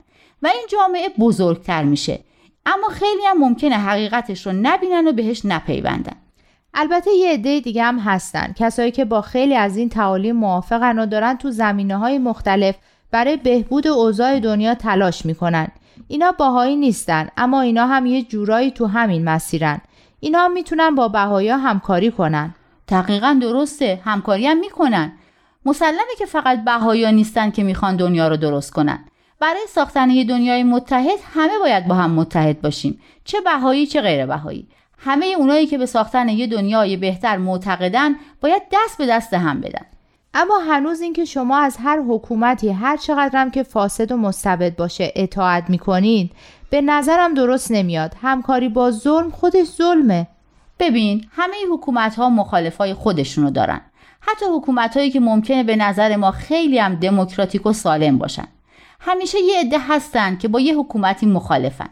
و 0.46 0.48
این 0.48 0.66
جامعه 0.70 1.10
بزرگتر 1.20 1.84
میشه. 1.84 2.20
اما 2.66 2.88
خیلی 2.88 3.26
هم 3.28 3.38
ممکنه 3.38 3.76
حقیقتش 3.76 4.46
رو 4.46 4.54
نبینن 4.56 5.08
و 5.08 5.12
بهش 5.12 5.42
نپیوندن. 5.46 6.16
البته 6.74 7.12
یه 7.12 7.34
عده 7.34 7.60
دیگه 7.60 7.84
هم 7.84 8.00
هستن. 8.00 8.54
کسایی 8.58 8.92
که 8.92 9.06
با 9.06 9.22
خیلی 9.22 9.56
از 9.56 9.78
این 9.78 9.90
تعالیم 9.90 10.36
موافقن 10.36 11.00
و 11.00 11.06
دارن 11.06 11.38
تو 11.38 11.52
زمینه 11.52 11.98
های 11.98 12.18
مختلف 12.18 12.76
برای 13.12 13.38
بهبود 13.38 13.88
اوضاع 13.88 14.40
دنیا 14.40 14.76
تلاش 14.76 15.26
می‌کنن. 15.26 15.68
اینا 16.08 16.32
باهایی 16.32 16.76
نیستن 16.76 17.28
اما 17.38 17.62
اینا 17.62 17.88
هم 17.88 18.06
یه 18.06 18.24
جورایی 18.24 18.72
تو 18.72 18.86
همین 18.86 19.24
مسیرن. 19.24 19.82
اینا 20.20 20.40
هم 20.40 20.52
می‌تونن 20.52 20.96
با 20.96 21.08
بهایا 21.08 21.58
همکاری 21.58 22.12
کنن. 22.12 22.56
دقیقا 22.88 23.40
درسته 23.42 24.02
همکاری 24.06 24.48
هم 24.48 24.58
می‌کنن. 24.58 25.12
مسلمه 25.66 26.16
که 26.18 26.26
فقط 26.26 26.64
بهایا 26.64 27.12
نیستن 27.12 27.52
که 27.52 27.64
می‌خوان 27.64 27.96
دنیا 27.96 28.28
رو 28.28 28.38
درست 28.38 28.72
کنن. 28.72 29.06
برای 29.40 29.68
ساختن 29.70 30.10
یه 30.10 30.24
دنیای 30.24 30.64
متحد 30.64 31.20
همه 31.34 31.60
باید 31.60 31.88
با 31.88 31.96
هم 31.96 32.12
متحد 32.12 32.62
باشیم. 32.62 33.02
چه 33.24 33.42
بهایی 33.42 33.88
چه 33.88 34.02
غیر 34.02 34.26
بهایی 34.26 34.68
همه 34.98 35.26
اونایی 35.26 35.68
که 35.68 35.78
به 35.78 35.86
ساختن 35.86 36.30
یه 36.30 36.48
دنیای 36.48 36.98
بهتر 36.98 37.38
معتقدن 37.38 38.16
باید 38.42 38.62
دست 38.72 38.98
به 38.98 39.06
دست 39.06 39.34
هم 39.34 39.62
بدن. 39.62 39.86
اما 40.34 40.58
هنوز 40.58 41.02
اینکه 41.02 41.26
شما 41.26 41.58
از 41.58 41.78
هر 41.78 42.02
حکومتی 42.08 42.70
هر 42.70 42.98
چقدرم 42.98 43.52
که 43.52 43.64
فاسد 43.64 44.12
و 44.12 44.18
مستبد 44.18 44.76
باشه 44.76 45.12
اطاعت 45.16 45.70
می‌کنید 45.70 46.32
به 46.70 46.82
نظرم 46.82 47.34
درست 47.34 47.72
نمیاد. 47.72 48.16
همکاری 48.22 48.70
با 48.70 48.92
ظلم 48.92 49.32
خودش 49.32 49.66
ظلمه. 49.66 50.28
ببین 50.80 51.26
همه 51.32 51.56
حکومت 51.72 52.16
ها 52.16 52.30
مخالف 52.30 52.78
های 52.78 52.94
خودشونو 52.94 53.52
دارن. 53.52 53.82
حتی 54.20 54.46
حکومت 54.56 54.98
هایی 54.98 55.12
که 55.12 55.20
ممکنه 55.20 55.64
به 55.64 55.76
نظر 55.76 56.16
ما 56.16 56.32
خیلی 56.32 56.80
هم 56.80 56.96
دموکراتیک 56.96 57.66
و 57.66 57.74
سالم 57.74 58.18
باشن. 58.18 58.48
همیشه 59.00 59.40
یه 59.40 59.60
عده 59.60 59.80
هستن 59.80 60.38
که 60.38 60.48
با 60.48 60.60
یه 60.60 60.78
حکومتی 60.78 61.26
مخالفن. 61.26 61.90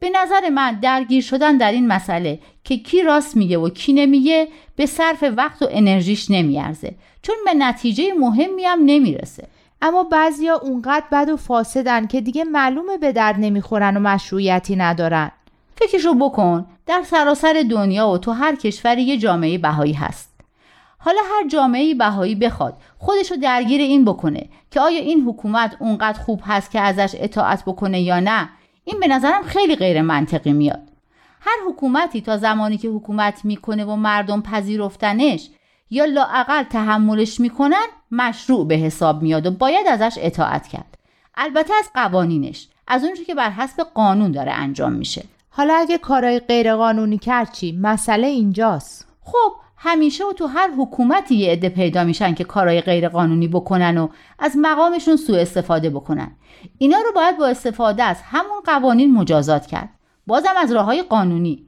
به 0.00 0.10
نظر 0.10 0.48
من 0.48 0.80
درگیر 0.80 1.22
شدن 1.22 1.56
در 1.56 1.72
این 1.72 1.86
مسئله 1.86 2.38
که 2.64 2.76
کی 2.76 3.02
راست 3.02 3.36
میگه 3.36 3.58
و 3.58 3.68
کی 3.68 3.92
نمیگه 3.92 4.48
به 4.76 4.86
صرف 4.86 5.24
وقت 5.36 5.62
و 5.62 5.68
انرژیش 5.70 6.30
نمیارزه. 6.30 6.94
چون 7.22 7.36
به 7.44 7.54
نتیجه 7.54 8.12
مهمی 8.18 8.64
هم 8.64 8.78
نمی‌رسه. 8.84 9.48
اما 9.82 10.02
بعضیا 10.02 10.56
اونقدر 10.56 11.04
بد 11.12 11.28
و 11.28 11.36
فاسدن 11.36 12.06
که 12.06 12.20
دیگه 12.20 12.44
معلومه 12.44 12.98
به 12.98 13.12
درد 13.12 13.36
نمی‌خورن 13.38 13.96
و 13.96 14.00
مشروعیتی 14.00 14.76
ندارن. 14.76 15.30
فکرشو 15.76 16.14
بکن. 16.14 16.66
در 16.86 17.02
سراسر 17.02 17.64
دنیا 17.70 18.08
و 18.08 18.18
تو 18.18 18.32
هر 18.32 18.56
کشوری 18.56 19.02
یه 19.02 19.18
جامعه 19.18 19.58
بهایی 19.58 19.92
هست. 19.92 20.29
حالا 21.02 21.20
هر 21.32 21.48
جامعه 21.48 21.94
بهایی 21.94 22.34
بخواد 22.34 22.74
خودشو 22.98 23.34
درگیر 23.36 23.80
این 23.80 24.04
بکنه 24.04 24.48
که 24.70 24.80
آیا 24.80 25.00
این 25.00 25.24
حکومت 25.28 25.76
اونقدر 25.78 26.18
خوب 26.18 26.40
هست 26.44 26.70
که 26.70 26.80
ازش 26.80 27.16
اطاعت 27.18 27.64
بکنه 27.64 28.00
یا 28.00 28.20
نه 28.20 28.48
این 28.84 29.00
به 29.00 29.08
نظرم 29.08 29.42
خیلی 29.42 29.76
غیر 29.76 30.02
منطقی 30.02 30.52
میاد. 30.52 30.82
هر 31.40 31.56
حکومتی 31.68 32.20
تا 32.20 32.36
زمانی 32.36 32.78
که 32.78 32.88
حکومت 32.88 33.44
می‌کنه 33.44 33.84
و 33.84 33.96
مردم 33.96 34.42
پذیرفتنش 34.42 35.50
یا 35.90 36.04
لاعقل 36.04 36.62
تحملش 36.62 37.40
می‌کنن 37.40 37.86
مشروع 38.10 38.66
به 38.66 38.74
حساب 38.74 39.22
میاد 39.22 39.46
و 39.46 39.50
باید 39.50 39.86
ازش 39.86 40.18
اطاعت 40.20 40.68
کرد. 40.68 40.98
البته 41.34 41.74
از 41.78 41.90
قوانینش 41.94 42.68
از 42.86 43.04
اونجا 43.04 43.24
که 43.24 43.34
بر 43.34 43.50
حسب 43.50 43.82
قانون 43.94 44.32
داره 44.32 44.52
انجام 44.52 44.92
میشه. 44.92 45.24
حالا 45.50 45.74
اگه 45.74 45.98
کارای 45.98 46.38
غیرقانونی 46.38 47.18
کرد 47.18 47.52
چی؟ 47.52 47.78
مسئله 47.82 48.26
اینجاست. 48.26 49.06
خب 49.24 49.52
همیشه 49.82 50.24
و 50.24 50.32
تو 50.32 50.46
هر 50.46 50.70
حکومتی 50.78 51.34
یه 51.34 51.52
عده 51.52 51.68
پیدا 51.68 52.04
میشن 52.04 52.34
که 52.34 52.44
کارهای 52.44 52.80
غیرقانونی 52.80 53.48
بکنن 53.48 53.98
و 53.98 54.08
از 54.38 54.52
مقامشون 54.56 55.16
سوء 55.16 55.40
استفاده 55.40 55.90
بکنن. 55.90 56.32
اینا 56.78 56.98
رو 56.98 57.12
باید 57.14 57.38
با 57.38 57.46
استفاده 57.46 58.02
از 58.02 58.16
همون 58.22 58.60
قوانین 58.64 59.14
مجازات 59.14 59.66
کرد. 59.66 59.88
بازم 60.26 60.54
از 60.56 60.72
راه 60.72 60.84
های 60.84 61.02
قانونی. 61.02 61.66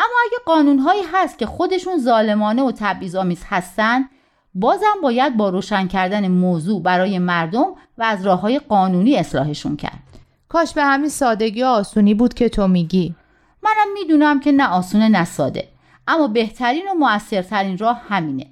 اما 0.00 0.14
اگه 0.26 0.36
قانونهایی 0.46 1.02
هست 1.12 1.38
که 1.38 1.46
خودشون 1.46 1.98
ظالمانه 1.98 2.62
و 2.62 2.72
تبعیض‌آمیز 2.72 3.44
هستن 3.48 4.08
بازم 4.54 5.00
باید 5.02 5.36
با 5.36 5.48
روشن 5.48 5.86
کردن 5.86 6.28
موضوع 6.28 6.82
برای 6.82 7.18
مردم 7.18 7.66
و 7.98 8.02
از 8.02 8.26
راه 8.26 8.40
های 8.40 8.58
قانونی 8.58 9.16
اصلاحشون 9.16 9.76
کرد. 9.76 10.02
کاش 10.48 10.72
به 10.72 10.84
همین 10.84 11.08
سادگی 11.08 11.62
و 11.62 11.66
آسونی 11.66 12.14
بود 12.14 12.34
که 12.34 12.48
تو 12.48 12.68
میگی. 12.68 13.14
منم 13.62 13.92
می‌دونم 13.94 14.40
که 14.40 14.52
نه 14.52 14.68
آسونه 14.68 15.08
نه 15.08 15.24
ساده. 15.24 15.68
اما 16.10 16.28
بهترین 16.28 16.82
و 16.90 16.94
موثرترین 16.94 17.78
راه 17.78 18.02
همینه. 18.08 18.46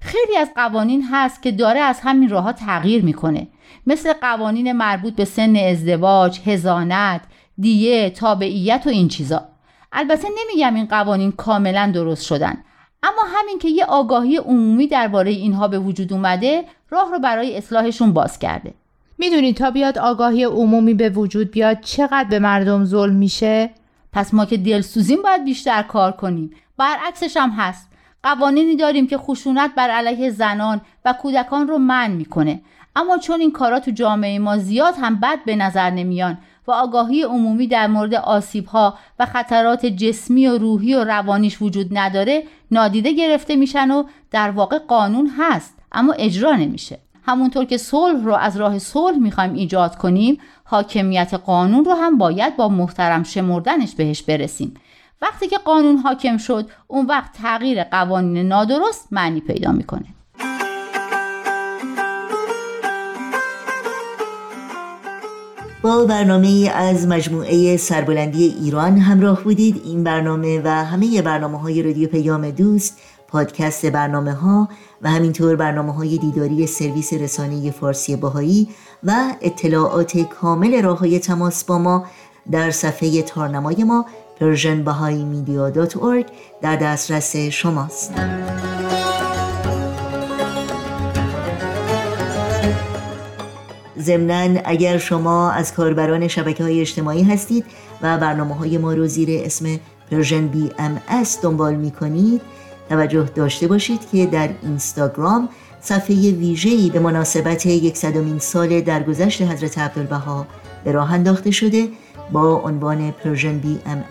خیلی 0.00 0.36
از 0.36 0.50
قوانین 0.54 1.04
هست 1.10 1.42
که 1.42 1.52
داره 1.52 1.80
از 1.80 2.00
همین 2.00 2.28
راه 2.28 2.52
تغییر 2.52 3.04
می‌کنه. 3.04 3.48
مثل 3.86 4.12
قوانین 4.12 4.72
مربوط 4.72 5.14
به 5.14 5.24
سن 5.24 5.56
ازدواج، 5.56 6.40
هزانت، 6.46 7.20
دیه، 7.58 8.10
تابعیت 8.10 8.82
و 8.86 8.88
این 8.88 9.08
چیزا. 9.08 9.48
البته 9.92 10.28
نمیگم 10.40 10.74
این 10.74 10.86
قوانین 10.86 11.32
کاملا 11.32 11.90
درست 11.94 12.26
شدن. 12.26 12.64
اما 13.02 13.22
همین 13.26 13.58
که 13.58 13.68
یه 13.68 13.84
آگاهی 13.84 14.36
عمومی 14.36 14.86
درباره 14.86 15.30
اینها 15.30 15.68
به 15.68 15.78
وجود 15.78 16.12
اومده 16.12 16.64
راه 16.90 17.10
رو 17.10 17.18
برای 17.18 17.56
اصلاحشون 17.56 18.12
باز 18.12 18.38
کرده. 18.38 18.74
می‌دونی 19.18 19.52
تا 19.52 19.70
بیاد 19.70 19.98
آگاهی 19.98 20.44
عمومی 20.44 20.94
به 20.94 21.10
وجود 21.10 21.50
بیاد 21.50 21.80
چقدر 21.80 22.28
به 22.30 22.38
مردم 22.38 22.84
ظلم 22.84 23.14
میشه؟ 23.14 23.70
پس 24.12 24.34
ما 24.34 24.44
که 24.44 24.56
دلسوزیم 24.56 25.22
باید 25.22 25.44
بیشتر 25.44 25.82
کار 25.82 26.12
کنیم. 26.12 26.50
برعکسش 26.82 27.36
هم 27.36 27.50
هست. 27.50 27.88
قوانینی 28.22 28.76
داریم 28.76 29.06
که 29.06 29.18
خشونت 29.18 29.70
بر 29.76 29.90
علیه 29.90 30.30
زنان 30.30 30.80
و 31.04 31.12
کودکان 31.12 31.68
رو 31.68 31.78
منع 31.78 32.06
می‌کنه. 32.06 32.60
اما 32.96 33.18
چون 33.18 33.40
این 33.40 33.52
کارا 33.52 33.80
تو 33.80 33.90
جامعه 33.90 34.38
ما 34.38 34.58
زیاد 34.58 34.94
هم 35.00 35.20
بد 35.20 35.38
به 35.46 35.56
نظر 35.56 35.90
نمیان 35.90 36.38
و 36.66 36.72
آگاهی 36.72 37.22
عمومی 37.22 37.66
در 37.66 37.86
مورد 37.86 38.14
آسیب 38.14 38.66
ها 38.66 38.98
و 39.18 39.26
خطرات 39.26 39.86
جسمی 39.86 40.46
و 40.46 40.58
روحی 40.58 40.94
و 40.94 41.04
روانیش 41.04 41.62
وجود 41.62 41.98
نداره 41.98 42.42
نادیده 42.70 43.12
گرفته 43.12 43.56
میشن 43.56 43.90
و 43.90 44.04
در 44.30 44.50
واقع 44.50 44.78
قانون 44.78 45.30
هست 45.38 45.74
اما 45.92 46.12
اجرا 46.12 46.52
نمیشه. 46.52 46.98
همونطور 47.26 47.64
که 47.64 47.76
صلح 47.76 48.24
رو 48.24 48.34
از 48.34 48.56
راه 48.56 48.78
صلح 48.78 49.18
می‌خوایم 49.18 49.52
ایجاد 49.52 49.96
کنیم 49.96 50.38
حاکمیت 50.64 51.34
قانون 51.34 51.84
رو 51.84 51.94
هم 51.94 52.18
باید 52.18 52.56
با 52.56 52.68
محترم 52.68 53.22
شمردنش 53.22 53.94
بهش 53.94 54.22
برسیم. 54.22 54.74
وقتی 55.22 55.48
که 55.48 55.58
قانون 55.58 55.96
حاکم 55.96 56.36
شد 56.36 56.70
اون 56.86 57.06
وقت 57.06 57.32
تغییر 57.42 57.84
قوانین 57.84 58.48
نادرست 58.48 59.08
معنی 59.10 59.40
پیدا 59.40 59.72
می‌کنه. 59.72 60.06
با 65.82 66.04
برنامه 66.04 66.72
از 66.74 67.06
مجموعه 67.06 67.76
سربلندی 67.76 68.44
ایران 68.44 68.98
همراه 68.98 69.44
بودید. 69.44 69.82
این 69.84 70.04
برنامه 70.04 70.60
و 70.64 70.68
همه 70.68 71.22
برنامه 71.22 71.60
های 71.60 71.82
رادیو 71.82 72.08
پیام 72.08 72.50
دوست 72.50 72.98
پادکست 73.28 73.86
برنامه 73.86 74.32
ها 74.32 74.68
و 75.02 75.10
همینطور 75.10 75.56
برنامه 75.56 75.94
های 75.94 76.18
دیداری 76.18 76.66
سرویس 76.66 77.12
رسانه 77.12 77.70
فارسی 77.70 78.16
باهایی 78.16 78.68
و 79.04 79.12
اطلاعات 79.40 80.18
کامل 80.18 80.82
راه 80.82 80.98
های 80.98 81.18
تماس 81.18 81.64
با 81.64 81.78
ما 81.78 82.06
در 82.50 82.70
صفحه 82.70 83.22
تارنمای 83.22 83.84
ما 83.84 84.06
persianbahaimedia.org 84.42 86.26
در 86.62 86.76
دسترس 86.76 87.36
شماست. 87.36 88.12
ضمنا 93.98 94.60
اگر 94.64 94.98
شما 94.98 95.50
از 95.50 95.74
کاربران 95.74 96.28
شبکه 96.28 96.64
های 96.64 96.80
اجتماعی 96.80 97.22
هستید 97.22 97.64
و 98.02 98.18
برنامه 98.18 98.56
های 98.56 98.78
ما 98.78 98.92
رو 98.92 99.06
زیر 99.06 99.28
اسم 99.44 99.80
Persian 100.10 100.48
BM 100.48 101.00
دنبال 101.42 101.74
می 101.74 101.90
کنید 101.90 102.40
توجه 102.88 103.24
داشته 103.34 103.66
باشید 103.66 104.00
که 104.12 104.26
در 104.26 104.50
اینستاگرام 104.62 105.48
صفحه 105.80 106.30
ویژه‌ای 106.30 106.90
به 106.90 106.98
مناسبت 106.98 107.66
یکصدمین 107.66 108.38
سال 108.38 108.80
درگذشت 108.80 109.42
حضرت 109.42 109.78
عبدالبها 109.78 110.46
به 110.84 110.92
راه 110.92 111.12
انداخته 111.12 111.50
شده 111.50 111.88
با 112.32 112.56
عنوان 112.56 113.14
ام 113.86 114.04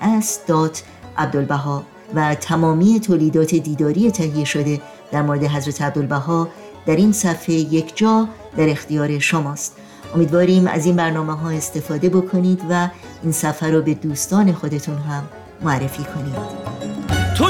عبدالبها 1.18 1.84
و 2.16 2.36
تمامی 2.36 3.00
تولیدات 3.00 3.56
دیداری 3.56 4.12
تهیه 4.12 4.46
شده 4.46 4.82
در 5.12 5.22
مورد 5.22 5.44
حضرت 5.44 5.82
عبدالبها 5.82 6.48
در 6.86 6.96
این 6.96 7.12
صفحه 7.12 7.56
یک 7.56 7.98
جا 7.98 8.28
در 8.58 8.70
اختیار 8.70 9.20
شماست. 9.20 9.78
امیدواریم 10.16 10.68
از 10.68 10.86
این 10.86 10.96
برنامه 10.96 11.34
ها 11.34 11.50
استفاده 11.50 12.10
بکنید 12.10 12.62
و 12.70 12.90
این 13.24 13.32
سفر 13.32 13.72
رو 13.72 13.82
به 13.82 13.94
دوستان 13.94 14.54
خودتون 14.54 14.98
هم 14.98 15.24
معرفی 15.62 16.04
کنید. 16.04 17.01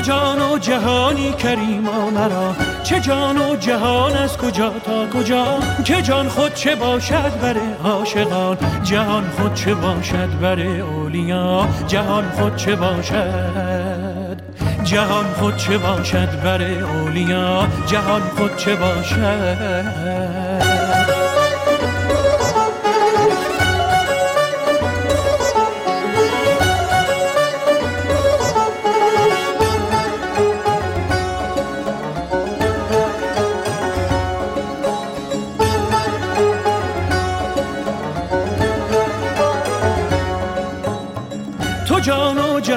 جان 0.01 0.41
و 0.41 0.57
جهانی 0.57 1.33
کریما 1.33 2.09
مرا؟ 2.09 2.55
چه 2.83 2.99
جان 2.99 3.37
و 3.37 3.55
جهان 3.55 4.17
از 4.17 4.37
کجا 4.37 4.69
تا 4.69 5.07
کجا؟ 5.07 5.59
که 5.85 6.01
جان 6.01 6.29
خود 6.29 6.53
چه 6.53 6.75
باشد 6.75 7.39
بر 7.41 7.55
عاشقان؟ 7.83 8.57
جهان 8.83 9.29
خود 9.29 9.53
چه 9.53 9.73
باشد 9.73 10.39
بر 10.41 10.59
اولیا؟ 10.59 11.67
جهان 11.87 12.31
خود 12.31 12.55
چه 12.55 12.75
باشد؟ 12.75 14.41
جهان 14.83 15.25
خود 15.25 15.57
چه 15.57 15.77
باشد 15.77 16.41
بر 16.43 16.61
اولیا؟ 16.61 17.67
جهان 17.87 18.21
خود 18.21 18.55
چه 18.55 18.75
باشد؟ 18.75 20.70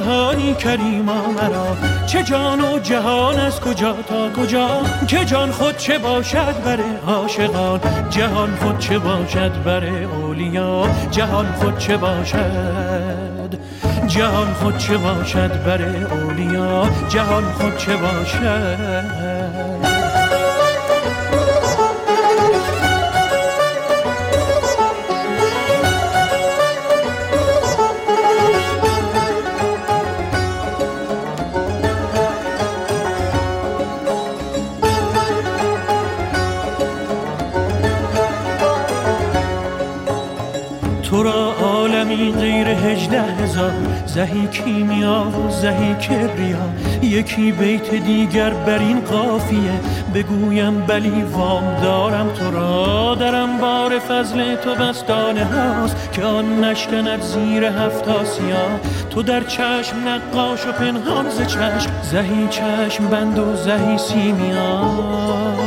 جهانی 0.04 0.54
کریما 0.54 1.32
مرا. 1.32 1.76
چه 2.06 2.22
جان 2.22 2.60
و 2.60 2.78
جهان 2.78 3.40
از 3.40 3.60
کجا 3.60 3.92
تا 4.08 4.30
کجا؟ 4.30 4.68
که 5.08 5.24
جان 5.24 5.50
خود 5.50 5.76
چه 5.76 5.98
باشد 5.98 6.62
بر 6.64 6.78
عاشقان؟ 7.06 7.80
جهان 8.10 8.56
خود 8.56 8.78
چه 8.78 8.98
باشد 8.98 9.62
بر 9.64 9.84
اولیا؟ 9.84 10.88
جهان 11.10 11.46
خود 11.52 11.78
چه 11.78 11.96
باشد؟ 11.96 13.58
جهان 14.06 14.54
خود 14.54 14.78
چه 14.78 14.96
باشد 14.96 15.64
بر 15.64 15.82
اولیا؟ 15.82 16.88
جهان 17.08 17.44
خود 17.44 17.76
چه 17.76 17.96
باشد؟ 17.96 19.13
زهی 44.06 44.46
کیمیا 44.46 45.22
و 45.22 45.50
زهی 45.50 45.94
کبریا. 45.94 46.56
یکی 47.02 47.52
بیت 47.52 47.90
دیگر 47.94 48.50
بر 48.50 48.78
این 48.78 49.00
قافیه. 49.00 49.80
بگویم 50.14 50.80
بلی 50.80 51.22
وام 51.22 51.76
دارم 51.82 52.28
تو 52.28 52.50
را 52.50 53.14
درم. 53.14 53.58
بار 53.58 53.98
فضل 53.98 54.54
تو 54.54 54.74
بستانه 54.74 55.44
هاست 55.44 56.12
که 56.12 56.24
آن 56.24 56.64
نشکند 56.64 57.22
زیر 57.22 57.64
هفت 57.64 58.08
آسیا. 58.08 58.66
تو 59.10 59.22
در 59.22 59.42
چشم 59.42 59.96
نقاش 60.08 60.66
و 60.66 60.72
پنهان 60.72 61.30
ز 61.30 61.46
چشم. 61.46 61.90
زهی 62.02 62.48
چشم 62.50 63.06
بند 63.06 63.38
و 63.38 63.56
زهی 63.56 63.98
سیمیا. 63.98 65.63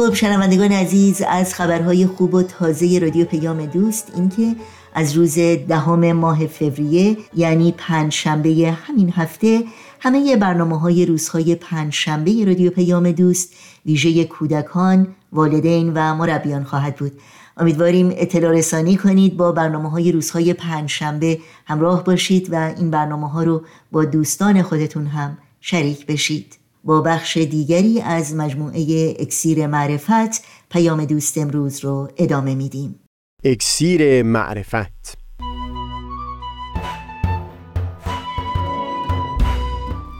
خب 0.00 0.14
شنوندگان 0.14 0.72
عزیز 0.72 1.22
از 1.28 1.54
خبرهای 1.54 2.06
خوب 2.06 2.34
و 2.34 2.42
تازه 2.42 2.98
رادیو 2.98 3.24
پیام 3.24 3.66
دوست 3.66 4.12
اینکه 4.16 4.56
از 4.94 5.16
روز 5.16 5.38
دهم 5.68 6.12
ماه 6.12 6.46
فوریه 6.46 7.16
یعنی 7.36 7.74
پنجشنبه 7.78 8.76
همین 8.86 9.12
هفته 9.16 9.64
همه 10.00 10.36
برنامه 10.36 10.80
های 10.80 11.06
روزهای 11.06 11.54
پنجشنبه 11.54 12.44
رادیو 12.44 12.70
پیام 12.70 13.12
دوست 13.12 13.54
ویژه 13.86 14.24
کودکان، 14.24 15.06
والدین 15.32 15.92
و 15.94 16.14
مربیان 16.14 16.64
خواهد 16.64 16.96
بود. 16.96 17.12
امیدواریم 17.56 18.10
اطلاع 18.12 18.52
رسانی 18.52 18.96
کنید 18.96 19.36
با 19.36 19.52
برنامه 19.52 19.90
های 19.90 20.12
روزهای 20.12 20.54
پنجشنبه 20.54 21.38
همراه 21.66 22.04
باشید 22.04 22.52
و 22.52 22.54
این 22.54 22.90
برنامه 22.90 23.30
ها 23.30 23.42
رو 23.42 23.62
با 23.92 24.04
دوستان 24.04 24.62
خودتون 24.62 25.06
هم 25.06 25.38
شریک 25.60 26.06
بشید. 26.06 26.59
با 26.84 27.00
بخش 27.00 27.36
دیگری 27.36 28.00
از 28.00 28.34
مجموعه 28.34 29.14
اکسیر 29.18 29.66
معرفت 29.66 30.44
پیام 30.70 31.04
دوست 31.04 31.38
امروز 31.38 31.84
رو 31.84 32.08
ادامه 32.16 32.54
میدیم. 32.54 33.00
اکسیر 33.44 34.22
معرفت. 34.22 35.18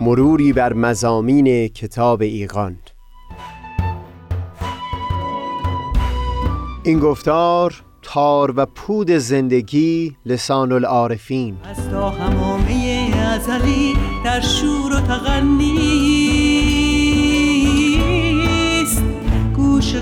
مروری 0.01 0.53
بر 0.53 0.73
مزامین 0.73 1.69
کتاب 1.69 2.23
ایقان 2.23 2.79
این 6.85 6.99
گفتار 6.99 7.83
تار 8.03 8.53
و 8.57 8.67
پود 8.67 9.11
زندگی 9.11 10.17
لسان 10.27 10.73
العارفین. 10.73 11.57
از 11.65 11.91
تا 11.91 12.11
همامه 12.11 13.13
ازلی 13.17 13.97
در 14.25 14.41
شور 14.41 14.93
و 14.97 15.01
تغنیست 15.01 16.50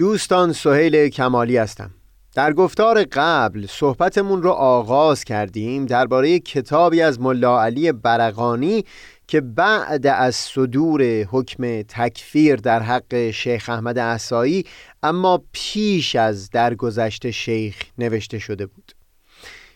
دوستان 0.00 0.52
سهیل 0.52 1.08
کمالی 1.08 1.56
هستم. 1.56 1.90
در 2.34 2.52
گفتار 2.52 3.04
قبل 3.12 3.66
صحبتمون 3.66 4.42
رو 4.42 4.50
آغاز 4.50 5.24
کردیم 5.24 5.86
درباره 5.86 6.38
کتابی 6.38 7.02
از 7.02 7.20
ملا 7.20 7.62
علی 7.62 7.92
برقانی 7.92 8.84
که 9.26 9.40
بعد 9.40 10.06
از 10.06 10.34
صدور 10.36 11.02
حکم 11.22 11.82
تکفیر 11.82 12.56
در 12.56 12.82
حق 12.82 13.30
شیخ 13.30 13.68
احمد 13.68 13.98
احسایی 13.98 14.64
اما 15.02 15.42
پیش 15.52 16.16
از 16.16 16.50
درگذشت 16.50 17.30
شیخ 17.30 17.76
نوشته 17.98 18.38
شده 18.38 18.66
بود. 18.66 18.92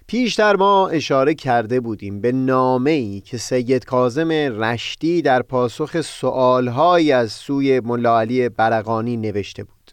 پیشتر 0.06 0.56
ما 0.56 0.88
اشاره 0.88 1.34
کرده 1.34 1.80
بودیم 1.80 2.20
به 2.20 2.32
نامه 2.32 2.90
ای 2.90 3.20
که 3.20 3.38
سید 3.38 3.84
کازم 3.84 4.30
رشتی 4.30 5.22
در 5.22 5.42
پاسخ 5.42 6.00
سوالهایی 6.00 7.12
از 7.12 7.32
سوی 7.32 7.80
ملا 7.80 8.20
علی 8.20 8.48
برقانی 8.48 9.16
نوشته 9.16 9.64
بود. 9.64 9.83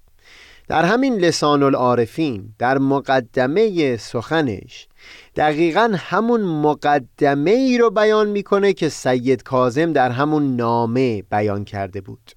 در 0.71 0.85
همین 0.85 1.15
لسان 1.15 1.63
العارفین 1.63 2.53
در 2.59 2.77
مقدمه 2.77 3.97
سخنش 3.97 4.87
دقیقا 5.35 5.91
همون 5.95 6.41
مقدمه 6.41 7.51
ای 7.51 7.77
رو 7.77 7.89
بیان 7.89 8.29
می‌کنه 8.29 8.73
که 8.73 8.89
سید 8.89 9.43
کازم 9.43 9.93
در 9.93 10.11
همون 10.11 10.55
نامه 10.55 11.21
بیان 11.21 11.65
کرده 11.65 12.01
بود. 12.01 12.31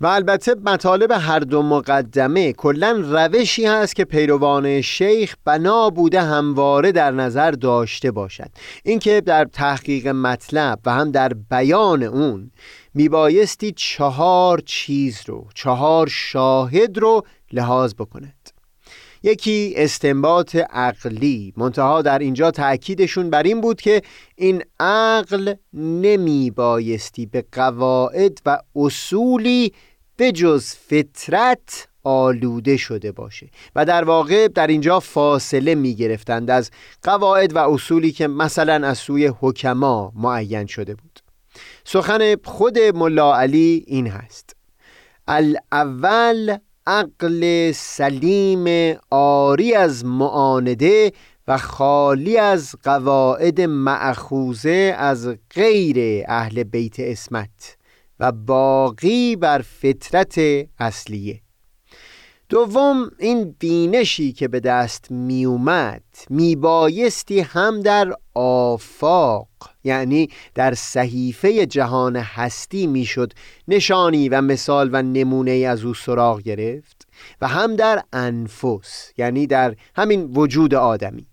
و 0.00 0.06
البته 0.06 0.54
مطالب 0.64 1.10
هر 1.10 1.38
دو 1.38 1.62
مقدمه 1.62 2.52
کلا 2.52 2.92
روشی 2.92 3.66
هست 3.66 3.96
که 3.96 4.04
پیروان 4.04 4.80
شیخ 4.80 5.36
بنا 5.44 5.90
بوده 5.90 6.22
همواره 6.22 6.92
در 6.92 7.10
نظر 7.10 7.50
داشته 7.50 8.10
باشد. 8.10 8.50
اینکه 8.84 9.20
در 9.20 9.44
تحقیق 9.44 10.08
مطلب 10.08 10.78
و 10.86 10.94
هم 10.94 11.10
در 11.10 11.32
بیان 11.50 12.02
اون 12.02 12.50
میبایستی 12.98 13.72
چهار 13.76 14.60
چیز 14.66 15.20
رو 15.26 15.46
چهار 15.54 16.08
شاهد 16.08 16.98
رو 16.98 17.22
لحاظ 17.52 17.94
بکند. 17.94 18.50
یکی 19.22 19.74
استنباط 19.76 20.56
عقلی 20.56 21.52
منتها 21.56 22.02
در 22.02 22.18
اینجا 22.18 22.50
تأکیدشون 22.50 23.30
بر 23.30 23.42
این 23.42 23.60
بود 23.60 23.80
که 23.80 24.02
این 24.36 24.62
عقل 24.80 25.54
نمی 25.74 26.50
بایستی 26.50 27.26
به 27.26 27.44
قواعد 27.52 28.38
و 28.46 28.58
اصولی 28.76 29.72
به 30.16 30.32
جز 30.32 30.66
فطرت 30.66 31.88
آلوده 32.04 32.76
شده 32.76 33.12
باشه 33.12 33.50
و 33.76 33.84
در 33.84 34.04
واقع 34.04 34.48
در 34.48 34.66
اینجا 34.66 35.00
فاصله 35.00 35.74
می 35.74 35.94
گرفتند 35.94 36.50
از 36.50 36.70
قواعد 37.02 37.56
و 37.56 37.58
اصولی 37.58 38.12
که 38.12 38.26
مثلا 38.26 38.86
از 38.86 38.98
سوی 38.98 39.32
حکما 39.40 40.12
معین 40.16 40.66
شده 40.66 40.94
بود. 40.94 41.17
سخن 41.84 42.34
خود 42.44 42.78
ملا 42.78 43.36
علی 43.36 43.84
این 43.86 44.06
هست. 44.06 44.56
الاول 45.28 46.56
عقل 46.86 47.72
سلیم 47.72 48.96
آری 49.10 49.74
از 49.74 50.04
معانده 50.04 51.12
و 51.48 51.58
خالی 51.58 52.36
از 52.36 52.74
قواعد 52.82 53.60
معخوزه 53.60 54.94
از 54.98 55.28
غیر 55.54 56.24
اهل 56.28 56.62
بیت 56.62 57.00
اسمت 57.00 57.76
و 58.20 58.32
باقی 58.32 59.36
بر 59.36 59.62
فطرت 59.62 60.38
اصلیه. 60.78 61.40
دوم 62.48 63.10
این 63.18 63.56
بینشی 63.58 64.32
که 64.32 64.48
به 64.48 64.60
دست 64.60 65.10
می 65.10 65.44
اومد 65.44 66.02
می 66.30 66.56
بایستی 66.56 67.40
هم 67.40 67.80
در 67.80 68.12
آفاق 68.34 69.48
یعنی 69.84 70.28
در 70.54 70.74
صحیفه 70.74 71.66
جهان 71.66 72.16
هستی 72.16 72.86
می‌شد 72.86 73.32
نشانی 73.68 74.28
و 74.28 74.40
مثال 74.40 74.90
و 74.92 75.02
نمونه 75.02 75.52
از 75.52 75.84
او 75.84 75.94
سراغ 75.94 76.42
گرفت 76.42 77.08
و 77.40 77.48
هم 77.48 77.76
در 77.76 78.02
انفس 78.12 79.12
یعنی 79.18 79.46
در 79.46 79.76
همین 79.96 80.24
وجود 80.24 80.74
آدمی. 80.74 81.26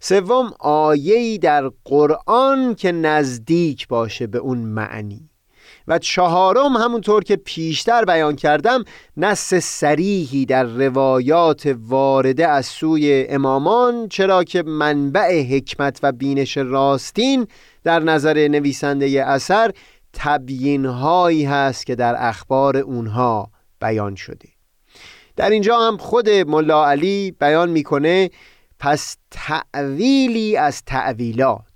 سوم 0.00 0.52
آیه‌ای 0.60 1.38
در 1.38 1.70
قرآن 1.84 2.74
که 2.74 2.92
نزدیک 2.92 3.88
باشه 3.88 4.26
به 4.26 4.38
اون 4.38 4.58
معنی. 4.58 5.30
و 5.88 5.98
چهارم 5.98 6.76
همونطور 6.76 7.24
که 7.24 7.36
پیشتر 7.36 8.04
بیان 8.04 8.36
کردم 8.36 8.84
نص 9.16 9.54
سریحی 9.54 10.46
در 10.46 10.64
روایات 10.64 11.76
وارده 11.78 12.48
از 12.48 12.66
سوی 12.66 13.26
امامان 13.28 14.08
چرا 14.08 14.44
که 14.44 14.62
منبع 14.62 15.42
حکمت 15.42 16.00
و 16.02 16.12
بینش 16.12 16.56
راستین 16.56 17.46
در 17.84 18.00
نظر 18.00 18.48
نویسنده 18.48 19.24
اثر 19.26 19.70
تبیین 20.12 20.86
هایی 20.86 21.44
هست 21.44 21.86
که 21.86 21.94
در 21.94 22.14
اخبار 22.18 22.76
اونها 22.76 23.50
بیان 23.80 24.14
شده. 24.14 24.48
در 25.36 25.50
اینجا 25.50 25.78
هم 25.78 25.96
خود 25.96 26.28
ملا 26.30 26.86
علی 26.86 27.30
بیان 27.40 27.70
می‌کنه 27.70 28.30
پس 28.78 29.16
تعویلی 29.30 30.56
از 30.56 30.82
تعویلات 30.86 31.73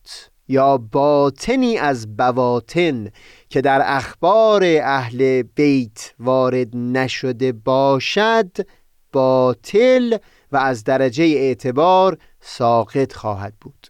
یا 0.49 0.79
باطنی 0.79 1.79
از 1.79 2.17
بواطن 2.17 3.11
که 3.49 3.61
در 3.61 3.83
اخبار 3.85 4.63
اهل 4.83 5.43
بیت 5.43 6.15
وارد 6.19 6.77
نشده 6.77 7.53
باشد 7.53 8.51
باطل 9.13 10.17
و 10.53 10.57
از 10.57 10.85
درجه 10.85 11.25
اعتبار 11.25 12.19
ساقط 12.41 13.13
خواهد 13.13 13.55
بود. 13.61 13.87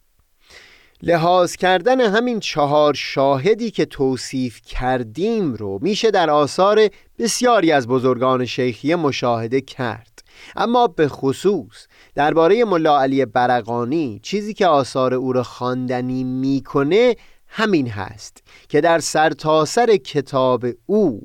لحاظ 1.03 1.57
کردن 1.57 2.01
همین 2.01 2.41
چهار 2.41 2.95
شاهدی 2.95 3.71
که 3.71 3.85
توصیف 3.85 4.61
کردیم 4.63 5.55
رو 5.55 5.79
میشه 5.83 6.11
در 6.11 6.31
آثار 6.31 6.89
بسیاری 7.19 7.73
از 7.73 7.89
بزرگان 7.89 8.45
شیخیه 8.45 8.97
مشاهده 8.97 9.61
کرد. 9.61 10.23
اما 10.57 10.87
به 10.87 11.09
خصوص 11.09 11.87
درباره 12.19 12.65
ملا 12.65 13.01
علی 13.01 13.25
برقانی 13.25 14.21
چیزی 14.23 14.55
که 14.55 14.67
آثار 14.67 15.15
او 15.15 15.33
را 15.33 15.43
خواندنی 15.43 16.25
می‌کنه 16.25 17.17
همین 17.49 17.89
هست 17.89 18.43
که 18.69 18.81
در 18.81 18.99
سرتاسر 18.99 19.87
سر 19.87 19.97
کتاب 19.97 20.67
او 20.87 21.23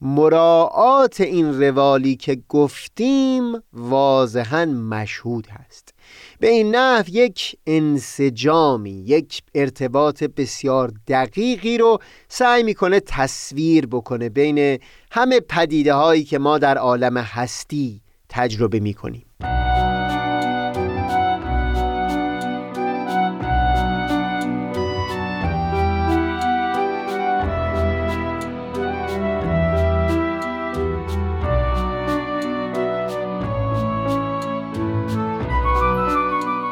مراعات 0.00 1.20
این 1.20 1.62
روالی 1.62 2.16
که 2.16 2.38
گفتیم 2.48 3.52
واضحا 3.72 4.64
مشهود 4.64 5.46
هست. 5.46 5.94
به 6.40 6.48
این 6.48 6.74
نحو 6.74 7.04
یک 7.08 7.56
انسجامی 7.66 9.04
یک 9.06 9.42
ارتباط 9.54 10.24
بسیار 10.24 10.92
دقیقی 11.08 11.78
رو 11.78 11.98
سعی 12.28 12.62
می‌کنه 12.62 13.00
تصویر 13.00 13.86
بکنه 13.86 14.28
بین 14.28 14.78
همه 15.10 15.40
پدیده 15.40 15.94
هایی 15.94 16.24
که 16.24 16.38
ما 16.38 16.58
در 16.58 16.78
عالم 16.78 17.16
هستی 17.16 18.00
تجربه 18.28 18.80
می‌کنیم. 18.80 19.25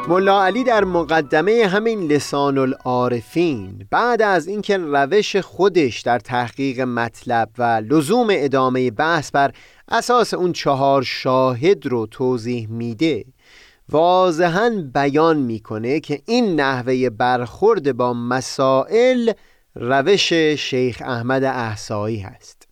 ملا 0.07 0.45
علی 0.45 0.63
در 0.63 0.83
مقدمه 0.83 1.67
همین 1.67 2.11
لسان 2.11 2.57
العارفین 2.57 3.87
بعد 3.91 4.21
از 4.21 4.47
اینکه 4.47 4.77
روش 4.77 5.35
خودش 5.35 6.01
در 6.01 6.19
تحقیق 6.19 6.81
مطلب 6.81 7.49
و 7.57 7.63
لزوم 7.63 8.27
ادامه 8.31 8.91
بحث 8.91 9.31
بر 9.31 9.51
اساس 9.89 10.33
اون 10.33 10.53
چهار 10.53 11.03
شاهد 11.03 11.85
رو 11.85 12.05
توضیح 12.05 12.69
میده 12.69 13.25
واضحا 13.89 14.89
بیان 14.93 15.37
می‌کنه 15.37 15.99
که 15.99 16.21
این 16.25 16.59
نحوه 16.59 17.09
برخورد 17.09 17.97
با 17.97 18.13
مسائل 18.13 19.31
روش 19.75 20.33
شیخ 20.33 21.01
احمد 21.05 21.43
احسایی 21.43 22.19
هست. 22.19 22.67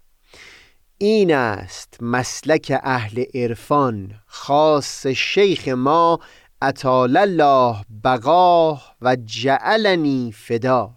این 0.97 1.33
است 1.33 1.97
مسلک 2.01 2.79
اهل 2.83 3.23
عرفان 3.33 4.11
خاص 4.25 5.07
شیخ 5.07 5.67
ما 5.67 6.19
اطال 6.63 7.17
الله 7.17 7.75
بقاه 8.03 8.95
و 9.01 9.15
جعلنی 9.25 10.33
فدا 10.35 10.91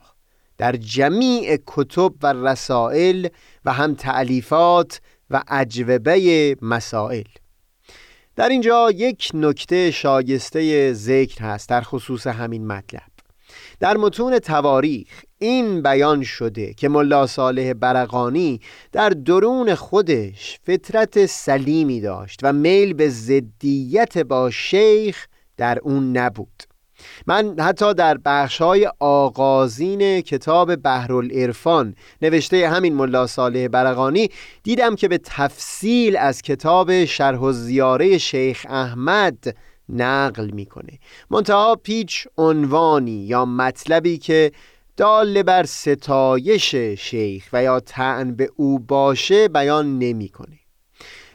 در 0.58 0.76
جمیع 0.76 1.58
کتب 1.66 2.12
و 2.22 2.32
رسائل 2.32 3.28
و 3.64 3.72
هم 3.72 3.94
تعلیفات 3.94 5.00
و 5.30 5.42
اجوبه 5.48 6.56
مسائل. 6.62 7.24
در 8.36 8.48
اینجا 8.48 8.90
یک 8.90 9.30
نکته 9.34 9.90
شایسته 9.90 10.92
ذکر 10.92 11.44
هست 11.44 11.68
در 11.68 11.80
خصوص 11.80 12.26
همین 12.26 12.66
مطلب. 12.66 13.10
در 13.80 13.96
متون 13.96 14.38
تواریخ 14.38 15.22
این 15.38 15.82
بیان 15.82 16.22
شده 16.22 16.74
که 16.74 16.88
ملا 16.88 17.26
صالح 17.26 17.72
برقانی 17.72 18.60
در 18.92 19.08
درون 19.08 19.74
خودش 19.74 20.58
فطرت 20.66 21.26
سلیمی 21.26 22.00
داشت 22.00 22.40
و 22.42 22.52
میل 22.52 22.92
به 22.92 23.08
زدیت 23.08 24.18
با 24.18 24.50
شیخ 24.50 25.26
در 25.56 25.78
اون 25.82 26.16
نبود. 26.16 26.62
من 27.26 27.60
حتی 27.60 27.94
در 27.94 28.18
های 28.58 28.90
آغازین 29.00 30.20
کتاب 30.20 30.76
بحرالعرفان 30.76 31.94
نوشته 32.22 32.68
همین 32.68 32.94
ملا 32.94 33.26
صالح 33.26 33.68
برقانی 33.68 34.28
دیدم 34.62 34.96
که 34.96 35.08
به 35.08 35.18
تفصیل 35.18 36.16
از 36.16 36.42
کتاب 36.42 37.04
شرح 37.04 37.38
و 37.38 37.52
زیاره 37.52 38.18
شیخ 38.18 38.66
احمد 38.68 39.56
نقل 39.88 40.50
می‌کنه. 40.50 40.98
منتها 41.30 41.74
پیچ 41.82 42.26
عنوانی 42.38 43.26
یا 43.26 43.44
مطلبی 43.44 44.18
که 44.18 44.52
دال 44.96 45.42
بر 45.42 45.64
ستایش 45.64 46.74
شیخ 46.74 47.48
و 47.52 47.62
یا 47.62 47.80
تعن 47.80 48.34
به 48.34 48.50
او 48.56 48.78
باشه 48.78 49.48
بیان 49.48 49.98
نمی‌کنه. 49.98 50.58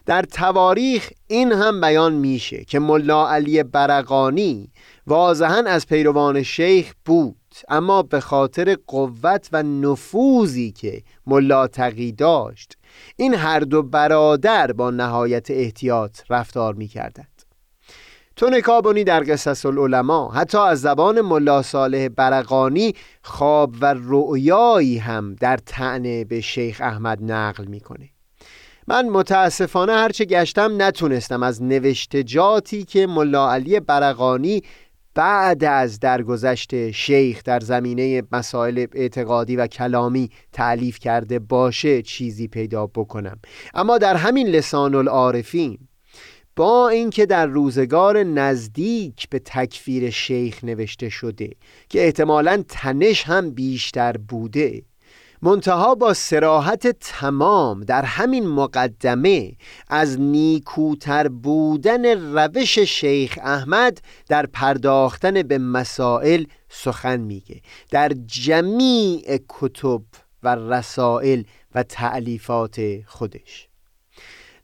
در 0.05 0.21
تواریخ 0.21 1.09
این 1.27 1.51
هم 1.51 1.81
بیان 1.81 2.13
میشه 2.13 2.65
که 2.65 2.79
ملا 2.79 3.29
علی 3.29 3.63
برقانی 3.63 4.71
واضحا 5.07 5.63
از 5.67 5.87
پیروان 5.87 6.43
شیخ 6.43 6.93
بود 7.05 7.35
اما 7.69 8.03
به 8.03 8.19
خاطر 8.19 8.77
قوت 8.87 9.49
و 9.51 9.63
نفوذی 9.63 10.71
که 10.71 11.03
ملا 11.27 11.67
تقی 11.67 12.11
داشت 12.11 12.77
این 13.15 13.33
هر 13.33 13.59
دو 13.59 13.83
برادر 13.83 14.71
با 14.71 14.91
نهایت 14.91 15.51
احتیاط 15.51 16.19
رفتار 16.29 16.73
می 16.73 16.87
کردند 16.87 17.27
تو 18.35 18.61
کابونی 18.61 19.03
در 19.03 19.23
قصص 19.27 19.65
العلماء 19.65 20.29
حتی 20.31 20.57
از 20.57 20.81
زبان 20.81 21.21
ملا 21.21 21.61
صالح 21.61 22.07
برقانی 22.07 22.95
خواب 23.21 23.75
و 23.81 23.95
رؤیایی 23.97 24.97
هم 24.97 25.35
در 25.35 25.57
تعنه 25.57 26.25
به 26.25 26.41
شیخ 26.41 26.81
احمد 26.81 27.31
نقل 27.31 27.65
می‌کنه. 27.65 28.09
من 28.91 29.09
متاسفانه 29.09 29.93
هرچه 29.93 30.25
گشتم 30.25 30.81
نتونستم 30.81 31.43
از 31.43 31.63
نوشتجاتی 31.63 32.83
که 32.83 33.07
ملا 33.07 33.51
علی 33.51 33.79
برقانی 33.79 34.61
بعد 35.15 35.63
از 35.63 35.99
درگذشت 35.99 36.91
شیخ 36.91 37.43
در 37.43 37.59
زمینه 37.59 38.23
مسائل 38.31 38.85
اعتقادی 38.93 39.55
و 39.55 39.67
کلامی 39.67 40.29
تعلیف 40.53 40.99
کرده 40.99 41.39
باشه 41.39 42.01
چیزی 42.01 42.47
پیدا 42.47 42.87
بکنم. 42.87 43.39
اما 43.73 43.97
در 43.97 44.15
همین 44.15 44.47
لسان 44.47 44.95
العارفین 44.95 45.77
با 46.55 46.89
اینکه 46.89 47.25
در 47.25 47.45
روزگار 47.45 48.23
نزدیک 48.23 49.29
به 49.29 49.39
تکفیر 49.39 50.09
شیخ 50.09 50.63
نوشته 50.63 51.09
شده 51.09 51.49
که 51.89 52.05
احتمالا 52.05 52.63
تنش 52.69 53.23
هم 53.23 53.51
بیشتر 53.51 54.17
بوده 54.17 54.83
منتها 55.43 55.95
با 55.95 56.13
سراحت 56.13 56.87
تمام 56.87 57.83
در 57.83 58.01
همین 58.05 58.47
مقدمه 58.47 59.51
از 59.87 60.19
نیکوتر 60.19 61.27
بودن 61.27 62.35
روش 62.35 62.79
شیخ 62.79 63.39
احمد 63.41 64.01
در 64.27 64.45
پرداختن 64.45 65.43
به 65.43 65.57
مسائل 65.57 66.45
سخن 66.69 67.19
میگه. 67.19 67.61
در 67.91 68.11
جمیع 68.25 69.39
کتب 69.49 70.01
و 70.43 70.55
رسائل 70.55 71.43
و 71.75 71.83
تعلیفات 71.83 72.81
خودش. 73.05 73.70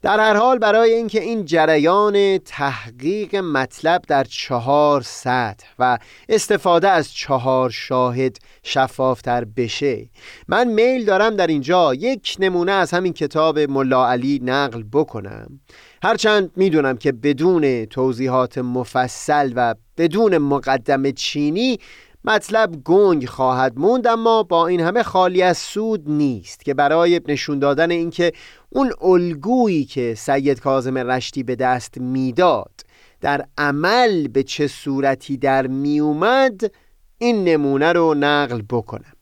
در 0.02 0.20
هر 0.20 0.34
حال 0.34 0.58
برای 0.58 0.92
اینکه 0.92 1.22
این 1.22 1.44
جریان 1.44 2.38
تحقیق 2.38 3.36
مطلب 3.36 4.02
در 4.08 4.24
چهار 4.24 5.02
سطح 5.02 5.66
و 5.78 5.98
استفاده 6.28 6.88
از 6.88 7.12
چهار 7.12 7.70
شاهد 7.70 8.36
شفافتر 8.62 9.44
بشه. 9.44 10.08
من 10.48 10.68
میل 10.68 11.04
دارم 11.04 11.36
در 11.36 11.46
اینجا 11.46 11.94
یک 11.94 12.36
نمونه 12.40 12.72
از 12.72 12.90
همین 12.90 13.12
کتاب 13.12 13.58
ملا 13.58 14.08
علی 14.10 14.40
نقل 14.44 14.82
بکنم. 14.92 15.60
هرچند 16.02 16.50
می‌دونم 16.56 16.96
که 16.96 17.12
بدون 17.12 17.84
توضیحات 17.84 18.58
مفصل 18.58 19.52
و 19.56 19.74
بدون 19.96 20.38
مقدم 20.38 21.10
چینی 21.10 21.78
مطلب 22.28 22.82
گنگ 22.84 23.26
خواهد 23.26 23.78
موند 23.78 24.06
اما 24.06 24.42
با 24.42 24.66
این 24.66 24.80
همه 24.80 25.02
خالی 25.02 25.42
از 25.42 25.58
سود 25.58 26.10
نیست 26.10 26.64
که 26.64 26.74
برای 26.74 27.20
نشون 27.28 27.58
دادن 27.58 27.90
اینکه 27.90 28.32
اون 28.70 28.92
الگویی 29.00 29.84
که 29.84 30.14
سید 30.14 30.60
کاظم 30.60 30.98
رشتی 30.98 31.42
به 31.42 31.56
دست 31.56 31.98
می‌داد 31.98 32.80
در 33.20 33.46
عمل 33.58 34.28
به 34.28 34.42
چه 34.42 34.66
صورتی 34.66 35.36
در 35.36 35.66
میومد 35.66 36.60
این 37.18 37.44
نمونه 37.44 37.92
رو 37.92 38.14
نقل 38.14 38.62
بکنم. 38.70 39.17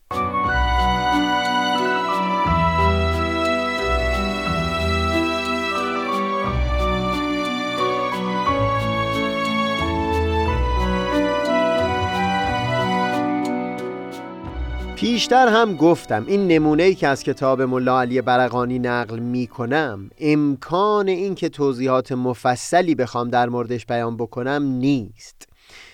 پیشتر 14.99 15.47
هم 15.47 15.75
گفتم 15.75 16.25
این 16.27 16.47
نمونه 16.47 16.83
ای 16.83 16.95
که 16.95 17.07
از 17.07 17.23
کتاب 17.23 17.61
ملا 17.61 18.01
علی 18.01 18.21
برقانی 18.21 18.79
نقل 18.79 19.19
می 19.19 19.47
کنم 19.47 20.09
امکان 20.17 21.07
این 21.07 21.35
که 21.35 21.49
توضیحات 21.49 22.11
مفصلی 22.11 22.95
بخوام 22.95 23.29
در 23.29 23.49
موردش 23.49 23.85
بیان 23.85 24.17
بکنم 24.17 24.63
نیست. 24.63 25.47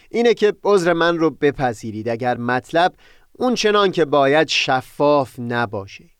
اینه 0.10 0.34
که 0.34 0.54
عذر 0.63 0.94
من 0.94 1.18
رو 1.18 1.30
بپذیرید 1.30 2.10
اگر 2.10 2.38
مطلب 2.38 2.94
اون 3.32 3.56
چنان 3.56 3.92
که 3.92 4.06
باید 4.06 4.48
شفاف 4.48 5.39
نباشه. 5.39 6.12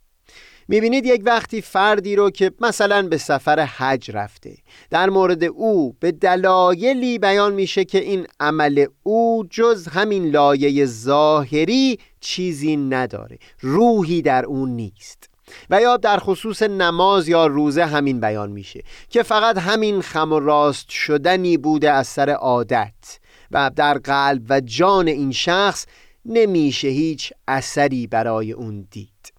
می‌بینید 0.74 1.06
یک 1.06 1.22
وقتی 1.26 1.62
فردی 1.62 2.16
رو 2.16 2.30
که 2.30 2.52
مثلا 2.60 3.08
به 3.08 3.18
سفر 3.18 3.60
حج 3.60 4.12
رفته 4.12 4.58
در 4.90 5.10
مورد 5.10 5.44
او 5.44 5.96
به 6.00 6.12
دلایلی 6.12 7.20
بیان 7.20 7.54
میشه 7.54 7.86
که 7.86 8.00
این 8.00 8.28
عمل 8.40 8.86
او 9.04 9.46
جز 9.50 9.88
همین 9.88 10.30
لایه 10.30 10.86
ظاهری 10.86 12.00
چیزی 12.20 12.78
نداره 12.78 13.38
روحی 13.60 14.22
در 14.22 14.46
اون 14.46 14.70
نیست. 14.70 15.30
و 15.70 15.82
یا 15.82 15.98
در 15.98 16.18
خصوص 16.18 16.62
نماز 16.62 17.28
یا 17.28 17.48
روزه 17.48 17.86
همین 17.86 18.20
بیان 18.20 18.52
میشه 18.52 18.84
که 19.10 19.24
فقط 19.24 19.58
همین 19.58 20.02
خم 20.02 20.32
و 20.32 20.40
راست 20.40 20.90
شدنی 20.90 21.58
بوده 21.58 21.92
از 21.92 22.08
سر 22.08 22.30
عادت 22.30 23.20
و 23.52 23.72
در 23.76 23.98
قلب 23.98 24.46
و 24.50 24.60
جان 24.60 25.08
این 25.08 25.32
شخص 25.32 25.86
نمیشه 26.26 26.88
هیچ 26.88 27.34
اثری 27.48 28.08
برای 28.08 28.52
اون 28.52 28.88
دید. 28.92 29.34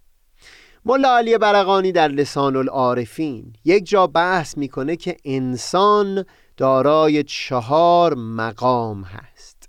ملا 0.87 1.17
علی 1.17 1.39
برقانی 1.39 1.93
در 1.93 2.09
لسان 2.09 2.57
العارفین 2.57 3.53
یک 3.65 3.87
جا 3.87 4.07
بحث 4.07 4.59
می‌کنه 4.59 4.97
که 4.97 5.17
انسان 5.25 6.25
دارای 6.57 7.23
چهار 7.23 8.15
مقام 8.15 9.03
هست. 9.03 9.69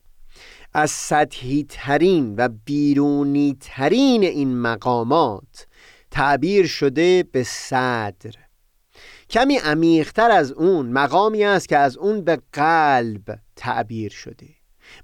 از 0.74 0.92
سطحی 0.92 1.66
ترین 1.70 2.36
و 2.38 2.50
بیرونی 2.66 3.58
ترین 3.62 4.24
این 4.24 4.58
مقامات 4.58 5.68
تعبیر 6.12 6.68
شده 6.68 7.24
به 7.32 7.44
صدر. 7.44 8.34
کمی 9.30 9.58
عمیقتر 9.58 10.32
از 10.32 10.52
اون 10.52 10.86
مقامی 10.90 11.44
است 11.44 11.70
که 11.70 11.78
از 11.78 11.98
اون 11.98 12.22
به 12.22 12.42
قلب 12.54 13.40
تعبیر 13.56 14.12
شده. 14.12 14.50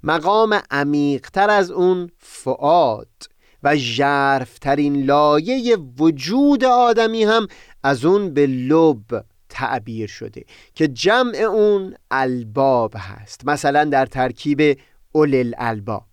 مقام 0.02 0.60
عمیقتر 0.70 1.50
از 1.50 1.70
اون 1.70 2.10
فعاد 2.18 3.31
و 3.62 3.76
ژرفترین 3.76 5.04
لایه 5.04 5.76
وجود 5.98 6.64
آدمی 6.64 7.24
هم 7.24 7.46
از 7.82 8.04
اون 8.04 8.34
به 8.34 8.46
لب 8.46 9.24
تعبیر 9.48 10.06
شده 10.06 10.44
که 10.74 10.88
جمع 10.88 11.36
اون 11.36 11.94
الباب 12.10 12.94
هست 12.96 13.46
مثلا 13.46 13.84
در 13.84 14.06
ترکیب 14.06 14.78
اول 15.14 15.52
الباب 15.58 16.06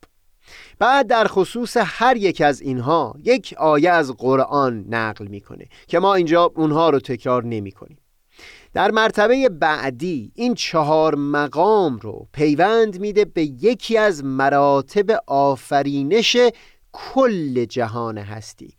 بعد 0.79 1.07
در 1.07 1.27
خصوص 1.27 1.77
هر 1.79 2.17
یک 2.17 2.41
از 2.41 2.61
اینها 2.61 3.15
یک 3.23 3.55
آیه 3.57 3.89
از 3.89 4.11
قرآن 4.17 4.85
نقل 4.89 5.27
می‌کنه 5.27 5.65
که 5.87 5.99
ما 5.99 6.15
اینجا 6.15 6.51
اونها 6.55 6.89
رو 6.89 6.99
تکرار 6.99 7.43
نمی 7.43 7.71
کنیم 7.71 7.97
در 8.73 8.91
مرتبه 8.91 9.49
بعدی 9.49 10.31
این 10.35 10.53
چهار 10.53 11.15
مقام 11.15 11.97
رو 11.97 12.27
پیوند 12.33 12.99
میده 12.99 13.25
به 13.25 13.43
یکی 13.43 13.97
از 13.97 14.23
مراتب 14.23 15.23
آفرینش 15.27 16.37
کل 16.91 17.65
جهان 17.65 18.17
هستی 18.17 18.73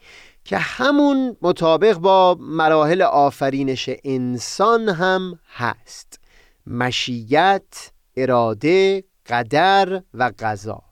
که 0.44 0.58
همون 0.58 1.36
مطابق 1.42 1.98
با 1.98 2.36
مراحل 2.40 3.02
آفرینش 3.02 3.90
انسان 4.04 4.88
هم 4.88 5.38
هست. 5.54 6.20
مشیت، 6.66 7.90
اراده، 8.16 9.04
قدر 9.26 10.02
و 10.14 10.32
قضا. 10.38 10.82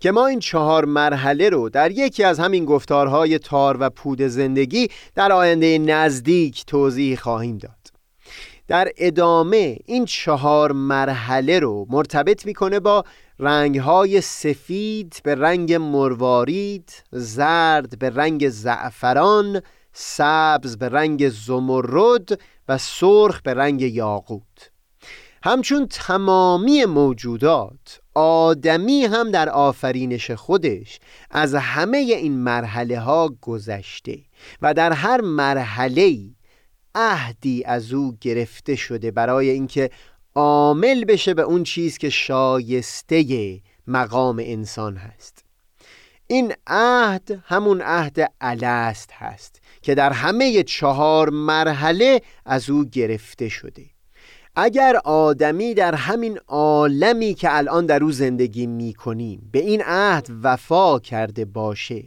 که 0.00 0.10
ما 0.10 0.26
این 0.26 0.40
چهار 0.40 0.84
مرحله 0.84 1.48
رو 1.48 1.68
در 1.68 1.90
یکی 1.90 2.24
از 2.24 2.40
همین 2.40 2.64
گفتارهای 2.64 3.38
تار 3.38 3.76
و 3.80 3.90
پود 3.90 4.22
زندگی 4.22 4.88
در 5.14 5.32
آینده 5.32 5.78
نزدیک 5.78 6.66
توضیح 6.66 7.16
خواهیم 7.16 7.58
داد. 7.58 7.79
در 8.70 8.92
ادامه 8.96 9.76
این 9.86 10.04
چهار 10.04 10.72
مرحله 10.72 11.58
رو 11.58 11.86
مرتبط 11.88 12.46
می‌کنه 12.46 12.80
با 12.80 13.04
رنگهای 13.38 14.20
سفید 14.20 15.20
به 15.24 15.34
رنگ 15.34 15.72
مروارید 15.72 17.04
زرد 17.12 17.98
به 17.98 18.10
رنگ 18.10 18.48
زعفران 18.48 19.62
سبز 19.92 20.76
به 20.76 20.88
رنگ 20.88 21.28
زمرد 21.28 22.40
و 22.68 22.78
سرخ 22.78 23.42
به 23.42 23.54
رنگ 23.54 23.82
یاقوت. 23.82 24.70
همچون 25.42 25.86
تمامی 25.86 26.84
موجودات 26.84 28.00
آدمی 28.14 29.04
هم 29.04 29.30
در 29.30 29.48
آفرینش 29.48 30.30
خودش 30.30 31.00
از 31.30 31.54
همه 31.54 31.98
این 31.98 32.38
مرحله 32.38 33.00
ها 33.00 33.34
گذشته 33.40 34.18
و 34.62 34.74
در 34.74 34.92
هر 34.92 35.20
مرحله 35.20 36.18
عهدی 36.94 37.64
از 37.64 37.92
او 37.92 38.16
گرفته 38.20 38.76
شده 38.76 39.10
برای 39.10 39.50
اینکه 39.50 39.90
عامل 40.34 41.04
بشه 41.04 41.34
به 41.34 41.42
اون 41.42 41.62
چیز 41.62 41.98
که 41.98 42.10
شایسته 42.10 43.60
مقام 43.86 44.38
انسان 44.42 44.96
هست. 44.96 45.44
این 46.26 46.52
عهد 46.66 47.42
همون 47.44 47.82
عهد 47.82 48.32
الست 48.40 49.12
هست 49.12 49.60
که 49.82 49.94
در 49.94 50.12
همه 50.12 50.62
چهار 50.62 51.30
مرحله 51.30 52.22
از 52.46 52.70
او 52.70 52.84
گرفته 52.84 53.48
شده. 53.48 53.84
اگر 54.56 54.96
آدمی 55.04 55.74
در 55.74 55.94
همین 55.94 56.38
عالمی 56.48 57.34
که 57.34 57.56
الان 57.56 57.86
در 57.86 58.04
او 58.04 58.12
زندگی 58.12 58.66
می 58.66 58.94
کنیم 58.94 59.48
به 59.52 59.58
این 59.58 59.82
عهد 59.82 60.28
وفا 60.42 60.98
کرده 60.98 61.44
باشه 61.44 62.04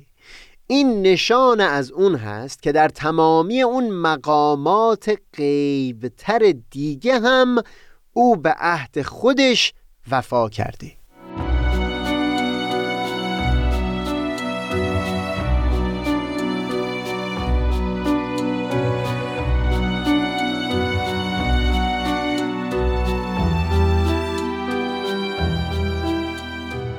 این 0.68 1.02
نشان 1.02 1.62
از 1.62 1.92
اون 1.92 2.16
هست 2.16 2.64
که 2.64 2.72
در 2.72 2.90
تمامی 2.90 3.62
اون 3.62 3.90
مقامات 3.90 5.18
غیبتر 5.38 6.54
دیگه 6.72 7.20
هم 7.20 7.64
او 8.14 8.36
به 8.36 8.56
عهد 8.58 9.02
خودش 9.02 9.74
وفا 10.12 10.50
کرده. 10.50 10.92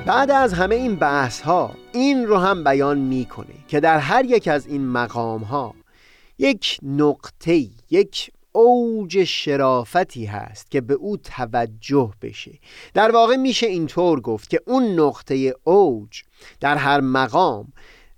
بعد 0.07 0.31
از 0.31 0.53
همه 0.53 0.75
این 0.75 0.97
بحث 0.97 1.41
ها 1.41 1.75
این 1.93 2.27
رو 2.27 2.39
هم 2.39 2.65
بیان 2.65 2.99
می‌کنه 2.99 3.55
که 3.69 3.81
در 3.81 3.99
هر 3.99 4.25
یک 4.25 4.49
از 4.49 4.67
این 4.67 4.87
مقام 4.87 5.43
ها 5.43 5.75
یک 6.39 6.79
نقطه 6.83 7.67
یک 7.91 8.31
اوج 8.53 9.25
شرافتی 9.25 10.25
هست 10.25 10.71
که 10.71 10.81
به 10.81 10.95
او 10.95 11.17
توجه 11.17 12.13
بشه. 12.23 12.53
در 12.95 13.11
واقع 13.11 13.37
میشه 13.37 13.67
اینطور 13.67 14.21
گفت 14.21 14.51
که 14.51 14.61
اون 14.67 15.01
نقطه 15.01 15.55
اوج 15.65 16.23
در 16.61 16.77
هر 16.77 17.01
مقام 17.01 17.73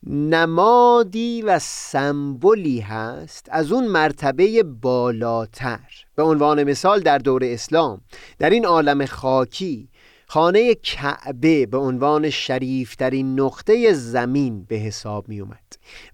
نمادی 0.07 1.43
و 1.43 1.59
سمبولی 1.59 2.80
هست 2.80 3.47
از 3.51 3.72
اون 3.72 3.87
مرتبه 3.87 4.62
بالاتر. 4.62 5.80
به 6.16 6.22
عنوان 6.22 6.64
مثال 6.64 7.01
در 7.01 7.18
دور 7.18 7.45
اسلام 7.45 8.01
در 8.39 8.51
این 8.51 8.66
عالم 8.66 9.07
خاکی 9.07 9.89
خانه 10.29 10.74
کعبه 10.74 11.66
به 11.66 11.79
عنوان 11.79 12.31
شریفترین 12.31 13.41
نقطه 13.41 13.93
زمین 13.93 14.64
به 14.64 14.77
حساب 14.77 15.29
می 15.29 15.41
اومد 15.41 15.59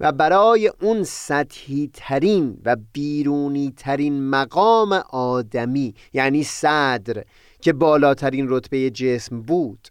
و 0.00 0.12
برای 0.12 0.72
اون 0.80 1.04
سطحی 1.04 1.90
ترین 1.94 2.58
و 2.64 2.76
بیرونی 2.92 3.72
ترین 3.76 4.30
مقام 4.30 4.92
آدمی 5.10 5.94
یعنی 6.12 6.42
صدر 6.42 7.24
که 7.60 7.72
بالاترین 7.72 8.46
رتبه 8.48 8.90
جسم 8.90 9.42
بود 9.42 9.88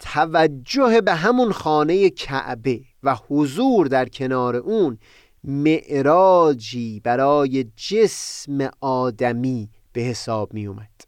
توجه 0.00 1.00
به 1.00 1.14
همون 1.14 1.52
خانه 1.52 2.10
کعبه 2.10 2.80
و 3.02 3.16
حضور 3.28 3.86
در 3.86 4.08
کنار 4.08 4.56
اون 4.56 4.98
معراجی 5.44 7.00
برای 7.00 7.64
جسم 7.76 8.70
آدمی 8.80 9.70
به 9.92 10.00
حساب 10.00 10.54
می 10.54 10.66
اومد 10.66 10.99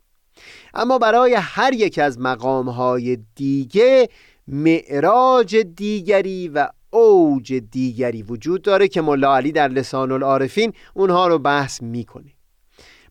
اما 0.75 0.99
برای 0.99 1.35
هر 1.35 1.73
یک 1.73 1.99
از 1.99 2.21
مقامهای 2.21 3.19
دیگه 3.35 4.09
معراج 4.49 5.57
دیگری 5.57 6.49
و 6.49 6.69
اوج 6.91 7.55
دیگری 7.55 8.23
وجود 8.23 8.63
داره 8.63 8.89
که 8.89 9.01
ملا 9.01 9.37
علی 9.37 9.53
در 9.53 9.69
لسان 9.69 10.13
العارفین 10.13 10.73
اونها 10.95 11.29
رو 11.29 11.39
بحث 11.39 11.83
می‌کنه. 11.83 12.33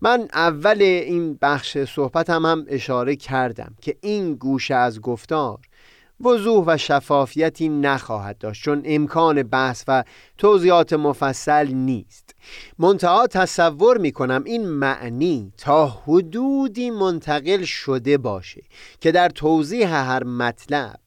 من 0.01 0.27
اول 0.33 0.81
این 0.81 1.37
بخش 1.41 1.77
صحبتم 1.77 2.45
هم 2.45 2.65
اشاره 2.67 3.15
کردم 3.15 3.75
که 3.81 3.97
این 4.01 4.35
گوشه 4.35 4.75
از 4.75 5.01
گفتار 5.01 5.59
وضوح 6.25 6.63
و 6.67 6.77
شفافیتی 6.77 7.69
نخواهد 7.69 8.37
داشت 8.37 8.63
چون 8.63 8.81
امکان 8.85 9.43
بحث 9.43 9.83
و 9.87 10.03
توضیحات 10.37 10.93
مفصل 10.93 11.67
نیست. 11.67 12.35
منتها 12.79 13.27
تصور 13.27 13.97
می 13.97 14.11
کنم 14.11 14.43
این 14.45 14.67
معنی 14.67 15.53
تا 15.57 15.87
حدودی 15.87 16.91
منتقل 16.91 17.63
شده 17.63 18.17
باشه 18.17 18.61
که 18.99 19.11
در 19.11 19.29
توضیح 19.29 19.95
هر 19.95 20.23
مطلب 20.23 20.99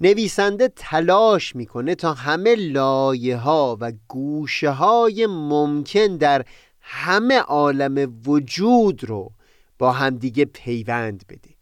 نویسنده 0.00 0.68
تلاش 0.76 1.56
می‌کنه 1.56 1.94
تا 1.94 2.14
همه 2.14 2.54
لایه 2.54 3.36
ها 3.36 3.76
و 3.80 3.92
گوشه 4.08 4.70
های 4.70 5.26
ممکن 5.26 6.16
در 6.16 6.44
همه 6.80 7.38
عالم 7.38 8.20
وجود 8.26 9.04
رو 9.04 9.32
با 9.78 9.92
همدیگه 9.92 10.44
پیوند 10.44 11.24
بده. 11.28 11.57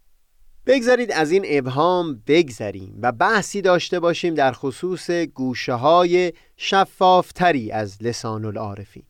بگذارید 0.66 1.12
از 1.12 1.30
این 1.30 1.44
ابهام 1.48 2.22
بگذریم 2.26 2.98
و 3.02 3.12
بحثی 3.12 3.62
داشته 3.62 4.00
باشیم 4.00 4.34
در 4.34 4.52
خصوص 4.52 5.10
گوشه 5.10 5.72
های 5.72 6.32
شفافتری 6.56 7.70
از 7.72 8.02
لسان 8.02 8.44
العارفین 8.44 9.02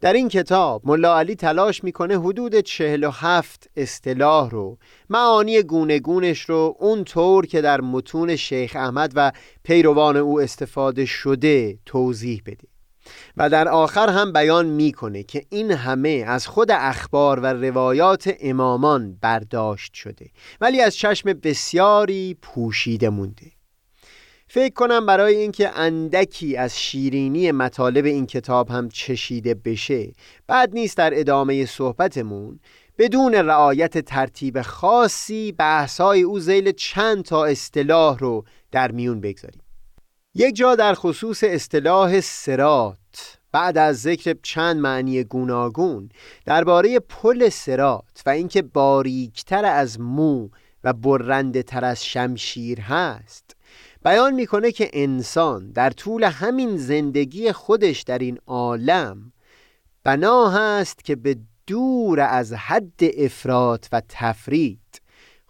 در 0.00 0.12
این 0.12 0.28
کتاب 0.28 0.82
ملا 0.84 1.18
علی 1.18 1.34
تلاش 1.34 1.84
می‌کنه 1.84 2.20
حدود 2.20 2.60
47 2.60 3.70
اصطلاح 3.76 4.50
رو 4.50 4.78
معانی 5.10 5.62
گونه 5.62 5.98
گونش 5.98 6.40
رو 6.40 6.76
اون 6.78 7.04
طور 7.04 7.46
که 7.46 7.60
در 7.60 7.80
متون 7.80 8.36
شیخ 8.36 8.76
احمد 8.76 9.12
و 9.14 9.32
پیروان 9.62 10.16
او 10.16 10.40
استفاده 10.40 11.04
شده 11.04 11.78
توضیح 11.86 12.42
بده. 12.46 12.71
و 13.36 13.50
در 13.50 13.68
آخر 13.68 14.08
هم 14.08 14.32
بیان 14.32 14.66
می‌کنه 14.66 15.22
که 15.22 15.44
این 15.48 15.70
همه 15.70 16.24
از 16.26 16.46
خود 16.46 16.70
اخبار 16.70 17.40
و 17.40 17.46
روایات 17.46 18.34
امامان 18.40 19.18
برداشت 19.20 19.94
شده 19.94 20.30
ولی 20.60 20.80
از 20.80 20.96
چشم 20.96 21.32
بسیاری 21.32 22.36
پوشیده 22.42 23.10
مونده. 23.10 23.46
فکر 24.54 24.74
کنم 24.74 25.06
برای 25.06 25.36
اینکه 25.36 25.78
اندکی 25.78 26.56
از 26.56 26.80
شیرینی 26.80 27.52
مطالب 27.52 28.04
این 28.04 28.26
کتاب 28.26 28.70
هم 28.70 28.88
چشیده 28.88 29.54
بشه 29.54 30.12
بعد 30.46 30.74
نیست 30.74 30.96
در 30.96 31.20
ادامه 31.20 31.66
صحبتمون 31.66 32.60
بدون 32.98 33.34
رعایت 33.34 33.98
ترتیب 33.98 34.62
خاصی 34.62 35.52
بحثای 35.52 36.22
او 36.22 36.40
زیل 36.40 36.72
چند 36.72 37.24
تا 37.24 37.44
اصطلاح 37.44 38.18
رو 38.18 38.44
در 38.72 38.90
میون 38.90 39.20
بگذاریم. 39.20 39.61
یک 40.34 40.56
جا 40.56 40.74
در 40.74 40.94
خصوص 40.94 41.44
اصطلاح 41.44 42.20
سرات 42.20 43.38
بعد 43.52 43.78
از 43.78 44.02
ذکر 44.02 44.36
چند 44.42 44.76
معنی 44.76 45.24
گوناگون 45.24 46.08
درباره 46.46 46.98
پل 46.98 47.48
سرات 47.48 48.22
و 48.26 48.30
اینکه 48.30 48.62
باریکتر 48.62 49.64
از 49.64 50.00
مو 50.00 50.48
و 50.84 50.92
برنده 50.92 51.62
تر 51.62 51.84
از 51.84 52.04
شمشیر 52.04 52.80
هست 52.80 53.56
بیان 54.04 54.34
می‌کنه 54.34 54.72
که 54.72 54.90
انسان 54.92 55.72
در 55.72 55.90
طول 55.90 56.24
همین 56.24 56.76
زندگی 56.76 57.52
خودش 57.52 58.02
در 58.02 58.18
این 58.18 58.38
عالم 58.46 59.32
بنا 60.04 60.50
هست 60.50 61.04
که 61.04 61.16
به 61.16 61.36
دور 61.66 62.20
از 62.20 62.52
حد 62.52 63.00
افراط 63.18 63.86
و 63.92 64.02
تفرید 64.08 64.81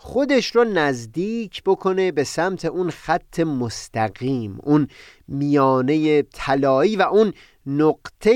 خودش 0.04 0.56
رو 0.56 0.64
نزدیک 0.64 1.62
بکنه 1.62 2.12
به 2.12 2.24
سمت 2.24 2.64
اون 2.64 2.90
خط 2.90 3.40
مستقیم 3.40 4.58
اون 4.62 4.88
میانه 5.28 6.22
طلایی 6.22 6.96
و 6.96 7.02
اون 7.02 7.32
نقطه 7.66 8.30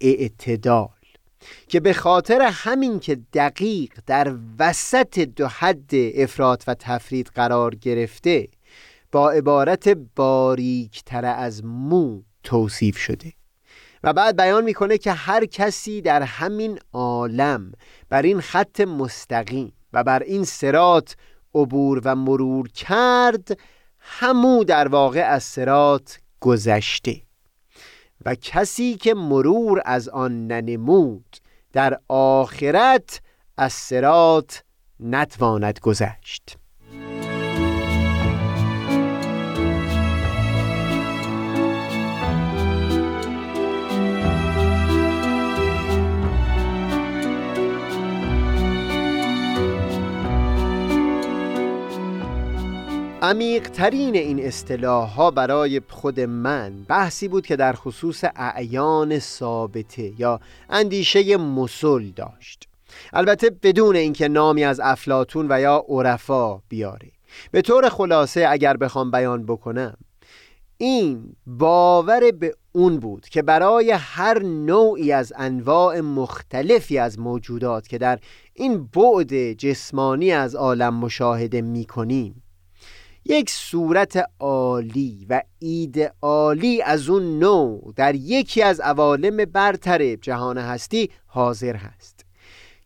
اعتدال 0.00 0.88
که 1.68 1.80
به 1.80 1.92
خاطر 1.92 2.48
همین 2.52 3.00
که 3.00 3.20
دقیق 3.32 3.92
در 4.06 4.34
وسط 4.58 5.18
دو 5.18 5.48
حد 5.48 5.90
افراد 5.94 6.64
و 6.66 6.74
تفرید 6.74 7.30
قرار 7.34 7.74
گرفته 7.74 8.48
با 9.12 9.30
عبارت 9.30 9.88
باریکتر 9.88 11.24
از 11.24 11.64
مو 11.64 12.22
توصیف 12.42 12.98
شده. 12.98 13.32
و 14.02 14.12
بعد 14.12 14.36
بیان 14.36 14.64
می‌کنه 14.64 14.98
که 14.98 15.12
هر 15.12 15.44
کسی 15.44 16.00
در 16.00 16.22
همین 16.22 16.78
عالم 16.92 17.72
بر 18.08 18.22
این 18.22 18.40
خط 18.40 18.80
مستقیم 18.80 19.72
و 19.94 20.04
بر 20.04 20.22
این 20.22 20.44
سرات 20.44 21.16
عبور 21.54 22.00
و 22.04 22.16
مرور 22.16 22.68
کرد 22.68 23.58
همو 23.98 24.64
در 24.64 24.88
واقع 24.88 25.20
از 25.20 25.42
سرات 25.42 26.18
گذشته. 26.40 27.22
و 28.24 28.34
کسی 28.34 28.94
که 28.94 29.14
مرور 29.14 29.82
از 29.84 30.08
آن 30.08 30.46
ننمود 30.46 31.36
در 31.72 31.98
آخرت 32.08 33.20
از 33.56 33.72
سرات 33.72 34.62
نتواند 35.00 35.78
گذشت. 35.78 36.56
عمیقترین 53.24 54.14
این 54.14 54.46
اصطلاح 54.46 55.08
ها 55.08 55.30
برای 55.30 55.80
خود 55.88 56.20
من 56.20 56.72
بحثی 56.88 57.28
بود 57.28 57.46
که 57.46 57.56
در 57.56 57.72
خصوص 57.72 58.24
اعیان 58.36 59.18
ثابته 59.18 60.12
یا 60.18 60.40
اندیشه 60.70 61.36
مسل 61.36 62.10
داشت. 62.10 62.68
البته 63.12 63.50
بدون 63.50 63.96
اینکه 63.96 64.28
نامی 64.28 64.64
از 64.64 64.80
افلاتون 64.80 65.46
و 65.50 65.60
یا 65.60 65.84
عرفا 65.88 66.62
بیاره. 66.68 67.10
به 67.50 67.62
طور 67.62 67.88
خلاصه 67.88 68.46
اگر 68.48 68.76
بخوام 68.76 69.10
بیان 69.10 69.46
بکنم 69.46 69.96
این 70.76 71.36
باور 71.46 72.30
به 72.30 72.54
اون 72.72 72.96
بود 72.96 73.28
که 73.28 73.42
برای 73.42 73.90
هر 73.90 74.42
نوعی 74.42 75.12
از 75.12 75.32
انواع 75.36 76.00
مختلفی 76.00 76.98
از 76.98 77.18
موجودات 77.18 77.88
که 77.88 77.98
در 77.98 78.18
این 78.54 78.84
بعد 78.86 79.52
جسمانی 79.52 80.32
از 80.32 80.54
عالم 80.54 80.94
مشاهده 80.94 81.62
می 81.62 81.84
کنیم 81.84 82.43
یک 83.26 83.50
صورت 83.50 84.24
عالی 84.40 85.26
و 85.28 85.42
ایدئالی 85.58 86.82
از 86.82 87.08
اون 87.08 87.38
نوع 87.38 87.92
در 87.96 88.14
یکی 88.14 88.62
از 88.62 88.80
عوالم 88.80 89.36
برتر 89.44 90.14
جهان 90.16 90.58
هستی 90.58 91.10
حاضر 91.26 91.76
هست 91.76 92.24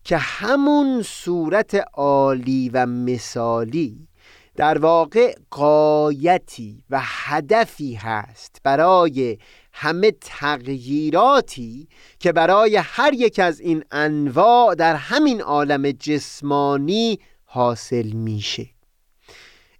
که 0.04 0.16
همون 0.16 1.02
صورت 1.02 1.74
عالی 1.94 2.68
و 2.68 2.86
مثالی 2.86 4.08
در 4.56 4.78
واقع 4.78 5.34
قایتی 5.50 6.84
و 6.90 7.00
هدفی 7.02 7.94
هست 7.94 8.56
برای 8.64 9.38
همه 9.72 10.10
تغییراتی 10.20 11.88
که 12.18 12.32
برای 12.32 12.76
هر 12.76 13.14
یک 13.14 13.38
از 13.38 13.60
این 13.60 13.84
انواع 13.90 14.74
در 14.74 14.96
همین 14.96 15.40
عالم 15.40 15.90
جسمانی 15.90 17.18
حاصل 17.44 18.06
میشه. 18.06 18.77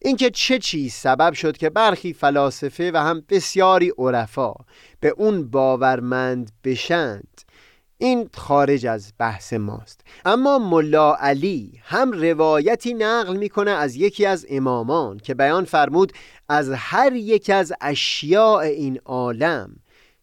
اینکه 0.03 0.31
چه 0.31 0.59
چیز 0.59 0.93
سبب 0.93 1.33
شد 1.33 1.57
که 1.57 1.71
برخی 1.71 2.13
فلاسفه 2.13 2.91
و 2.95 2.97
هم 2.97 3.23
بسیاری 3.29 3.93
عرفا 3.99 4.55
به 5.01 5.15
اون 5.17 5.51
باورمند 5.51 6.51
بشند. 6.65 7.41
این 7.99 8.31
خارج 8.35 8.87
از 8.87 9.13
بحث 9.19 9.53
ماست. 9.53 10.01
اما 10.25 10.59
ملا 10.59 11.15
علی 11.15 11.81
هم 11.83 12.13
روایتی 12.13 12.95
نقل 12.95 13.37
می‌کنه 13.37 13.71
از 13.71 13.97
یکی 13.97 14.27
از 14.27 14.47
امامان 14.51 15.19
که 15.19 15.35
بیان 15.35 15.65
فرمود 15.65 16.13
از 16.49 16.71
هر 16.71 17.13
یک 17.13 17.51
از 17.51 17.73
اشیاء 17.81 18.61
این 18.61 18.99
عالم 19.05 19.77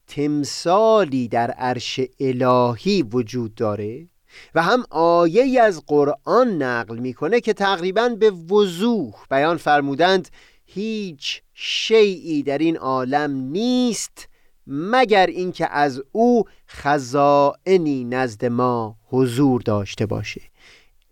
تمثالی 0.07 1.27
در 1.27 1.51
عرش 1.51 1.99
الهی 2.19 3.03
وجود 3.03 3.55
داره؟ 3.55 4.07
و 4.55 4.63
هم 4.63 4.83
آیه 4.89 5.61
از 5.61 5.83
قرآن 5.87 6.61
نقل 6.61 6.97
می‌کنه 6.97 7.41
که 7.41 7.53
تقریبا 7.53 8.09
به 8.09 8.31
وضوح 8.31 9.13
بیان 9.29 9.57
فرمودند 9.57 10.29
هیچ 10.65 11.41
شیعی 11.53 12.43
در 12.43 12.57
این 12.57 12.77
عالم 12.77 13.31
نیست 13.31 14.27
مگر 14.67 15.27
اینکه 15.27 15.67
از 15.71 16.01
او 16.11 16.43
خزائنی 16.67 18.03
نزد 18.03 18.45
ما 18.45 18.95
حضور 19.09 19.61
داشته 19.61 20.05
باشه. 20.05 20.41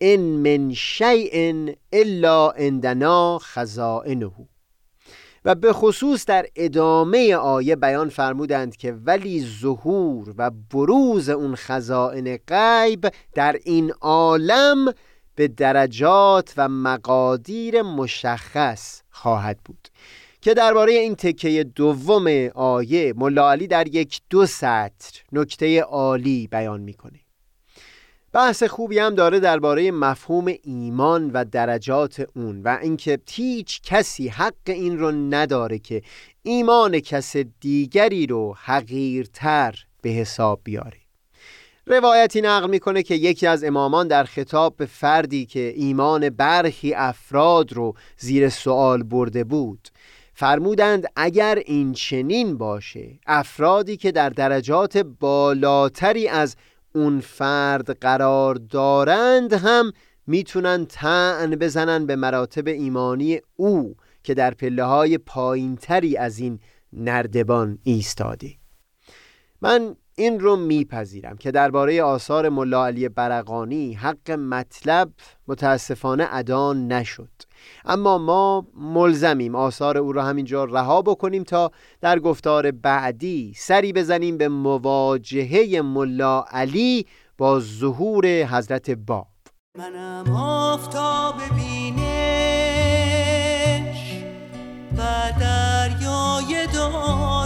ان 0.02 0.20
من 0.20 0.74
شیء 0.74 1.66
الا 1.92 2.50
عندنا 2.50 3.40
خزائنه. 3.40 4.32
و 5.46 5.56
به 5.56 5.74
خصوص 5.74 6.26
در 6.26 6.46
ادامه 6.56 7.36
آیه 7.36 7.76
بیان 7.76 8.10
فرمودند 8.10 8.76
که 8.76 8.94
ولی 8.94 9.46
ظهور 9.62 10.34
و 10.38 10.52
بروز 10.52 11.30
اون 11.30 11.56
خزائن 11.56 12.38
غیب 12.48 13.12
در 13.34 13.60
این 13.64 13.92
عالم 14.02 14.94
به 15.36 15.48
درجات 15.48 16.54
و 16.58 16.70
مقادیر 16.70 17.82
مشخص 17.82 19.02
خواهد 19.10 19.60
بود 19.66 19.88
که 20.42 20.54
درباره 20.54 20.94
این 20.94 21.16
تکه 21.16 21.64
دوم 21.64 22.50
آیه 22.56 23.14
ملا 23.18 23.52
علی 23.52 23.68
در 23.68 23.88
یک 23.88 24.22
دو 24.30 24.46
سطر 24.46 25.22
نکته 25.32 25.82
عالی 25.82 26.48
بیان 26.48 26.82
می‌کنه. 26.82 27.23
بحث 28.34 28.64
خوبی 28.64 29.00
هم 29.00 29.16
داره 29.16 29.40
درباره 29.40 29.92
مفهوم 29.92 30.54
ایمان 30.64 31.32
و 31.32 31.46
درجات 31.46 32.28
اون 32.36 32.62
و 32.62 32.78
اینکه 32.82 33.20
هیچ 33.30 33.82
کسی 33.82 34.28
حق 34.28 34.54
این 34.66 35.00
رو 35.00 35.12
نداره 35.12 35.80
که 35.80 36.02
ایمان 36.44 37.00
کس 37.00 37.36
دیگری 37.60 38.28
رو 38.28 38.56
حقیرتر 38.64 39.76
به 40.02 40.10
حساب 40.10 40.62
بیاره. 40.64 40.98
روایتی 41.88 42.42
نقل 42.42 42.70
می‌کنه 42.70 43.04
که 43.04 43.16
یکی 43.16 43.48
از 43.48 43.64
امامان 43.64 44.08
در 44.08 44.24
خطاب 44.24 44.78
به 44.78 44.86
فردی 44.86 45.46
که 45.46 45.74
ایمان 45.76 46.30
برخی 46.30 46.94
افراد 46.94 47.74
رو 47.74 47.94
زیر 48.18 48.50
سوال 48.50 49.04
برده 49.04 49.44
بود 49.44 49.90
فرمودند 50.34 51.06
اگر 51.16 51.62
این 51.66 51.94
چنین 51.94 52.58
باشه 52.58 53.20
افرادی 53.28 53.98
که 53.98 54.12
در 54.12 54.30
درجات 54.30 54.98
بالاتری 54.98 56.28
از 56.28 56.56
اون 56.96 57.20
فرد 57.20 58.00
قرار 58.00 58.56
دارند 58.56 59.54
هم 59.54 59.92
می‌تونن 60.28 60.86
تن 60.86 61.50
بزنن 61.50 62.06
به 62.06 62.16
مراتب 62.16 62.68
ایمانی 62.68 63.42
او 63.56 63.96
که 64.24 64.34
در 64.34 64.54
پله 64.54 64.84
های 64.84 65.18
پایین 65.18 65.76
تری 65.76 66.18
از 66.18 66.40
این 66.40 66.60
نردبان 66.94 67.80
ایستاده. 67.84 68.50
من 69.62 69.96
این 70.16 70.40
رو 70.40 70.56
میپذیرم 70.56 71.38
که 71.38 71.52
درباره 71.52 72.04
آثار 72.04 72.50
ملا 72.50 72.86
علی 72.86 73.10
برقانی 73.10 73.94
حق 73.94 74.32
مطلب 74.32 75.12
متاسفانه 75.48 76.28
ادا 76.32 76.74
نشد. 76.74 77.30
اما 77.86 78.18
ما 78.18 78.68
ملزمیم 78.76 79.56
آثار 79.56 79.98
او 79.98 80.12
را 80.12 80.24
همینجا 80.24 80.64
رها 80.64 81.02
بکنیم 81.02 81.44
تا 81.44 81.72
در 82.02 82.20
گفتار 82.20 82.72
بعدی 82.72 83.54
سری 83.56 83.94
بزنیم 83.94 84.38
به 84.38 84.50
مواجهه 84.50 85.82
ملا 85.82 86.46
علی 86.52 87.06
با 87.38 87.60
ظهور 87.60 88.26
حضرت 88.28 88.92
باب. 88.92 89.28
منم 89.78 90.36
آفتاب 90.36 91.36
بینش 91.56 92.04
و 94.98 95.32
دریای 95.40 96.68
دانش 96.74 97.43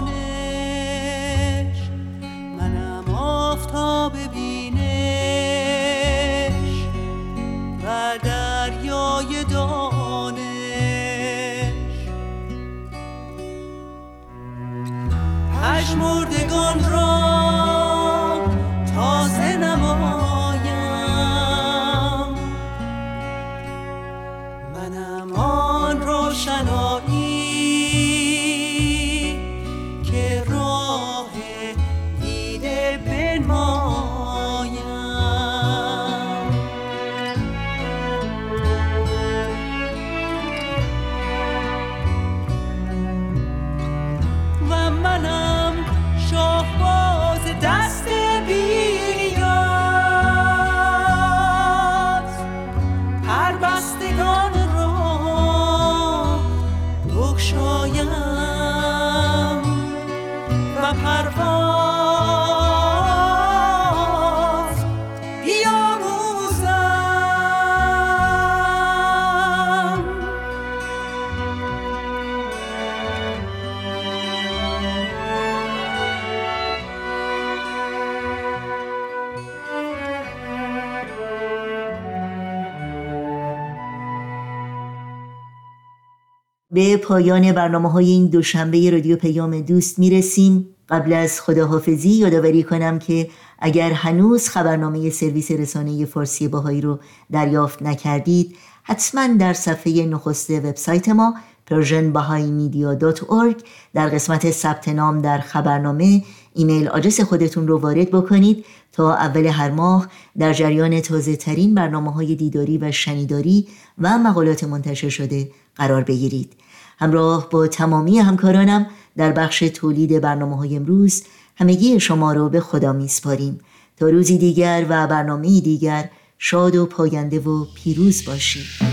به 86.78 86.98
پایان 86.98 87.52
برنامه 87.52 87.92
های 87.92 88.06
این 88.06 88.28
دوشنبه 88.28 88.90
رادیو 88.90 89.16
پیام 89.16 89.62
دوست 89.62 90.00
می‌رسیم. 90.00 90.68
قبل 90.90 91.14
از 91.14 91.42
خداحافظی 91.42 92.10
یادآوری 92.10 92.64
کنم 92.64 93.00
که 93.00 93.30
اگر 93.60 93.92
هنوز 93.92 94.50
خبرنامه 94.50 95.10
سرویس 95.10 95.52
رسانه 95.52 96.06
فارسی 96.06 96.48
باهایی 96.48 96.82
رو 96.82 97.00
دریافت 97.32 97.82
نکردید 97.82 98.56
حتما 98.84 99.28
در 99.28 99.54
صفحه 99.54 100.06
نخست 100.06 100.50
وبسایت 100.50 101.10
ما 101.10 101.36
persianbahaimedia.org 101.70 103.64
در 103.94 104.10
قسمت 104.10 104.52
ثبت 104.52 104.90
نام 104.90 105.22
در 105.22 105.40
خبرنامه 105.40 106.24
ایمیل 106.54 106.88
آدرس 106.88 107.22
خودتون 107.22 107.68
رو 107.68 107.78
وارد 107.78 108.12
بکنید 108.12 108.66
تا 108.92 109.14
اول 109.16 109.46
هر 109.46 109.72
ماه 109.72 110.08
در 110.38 110.54
جریان 110.54 111.02
تازه 111.02 111.36
ترین 111.36 111.76
برنامه 111.76 112.14
های 112.14 112.36
دیداری 112.36 112.78
و 112.78 112.92
شنیداری 112.92 113.68
و 113.98 114.18
مقالات 114.18 114.64
منتشر 114.64 115.10
شده 115.10 115.52
قرار 115.76 116.04
بگیرید. 116.04 116.54
همراه 116.98 117.50
با 117.50 117.68
تمامی 117.68 118.20
همکارانم 118.20 118.88
در 119.18 119.32
بخش 119.32 119.60
تولید 119.60 120.22
برنامه 120.22 120.58
های 120.58 120.76
امروز 120.76 121.24
همگی 121.56 122.00
شما 122.00 122.34
را 122.34 122.50
به 122.50 122.60
خدا 122.60 122.94
میسپاریم. 122.94 123.60
تا 123.98 124.10
روزی 124.10 124.38
دیگر 124.38 124.86
و 124.90 125.08
برنامه 125.08 125.62
دیگر 125.62 126.10
شاد 126.38 126.76
و 126.76 126.86
پاینده 126.86 127.40
و 127.40 127.66
پیروز 127.76 128.26
باشید. 128.26 128.87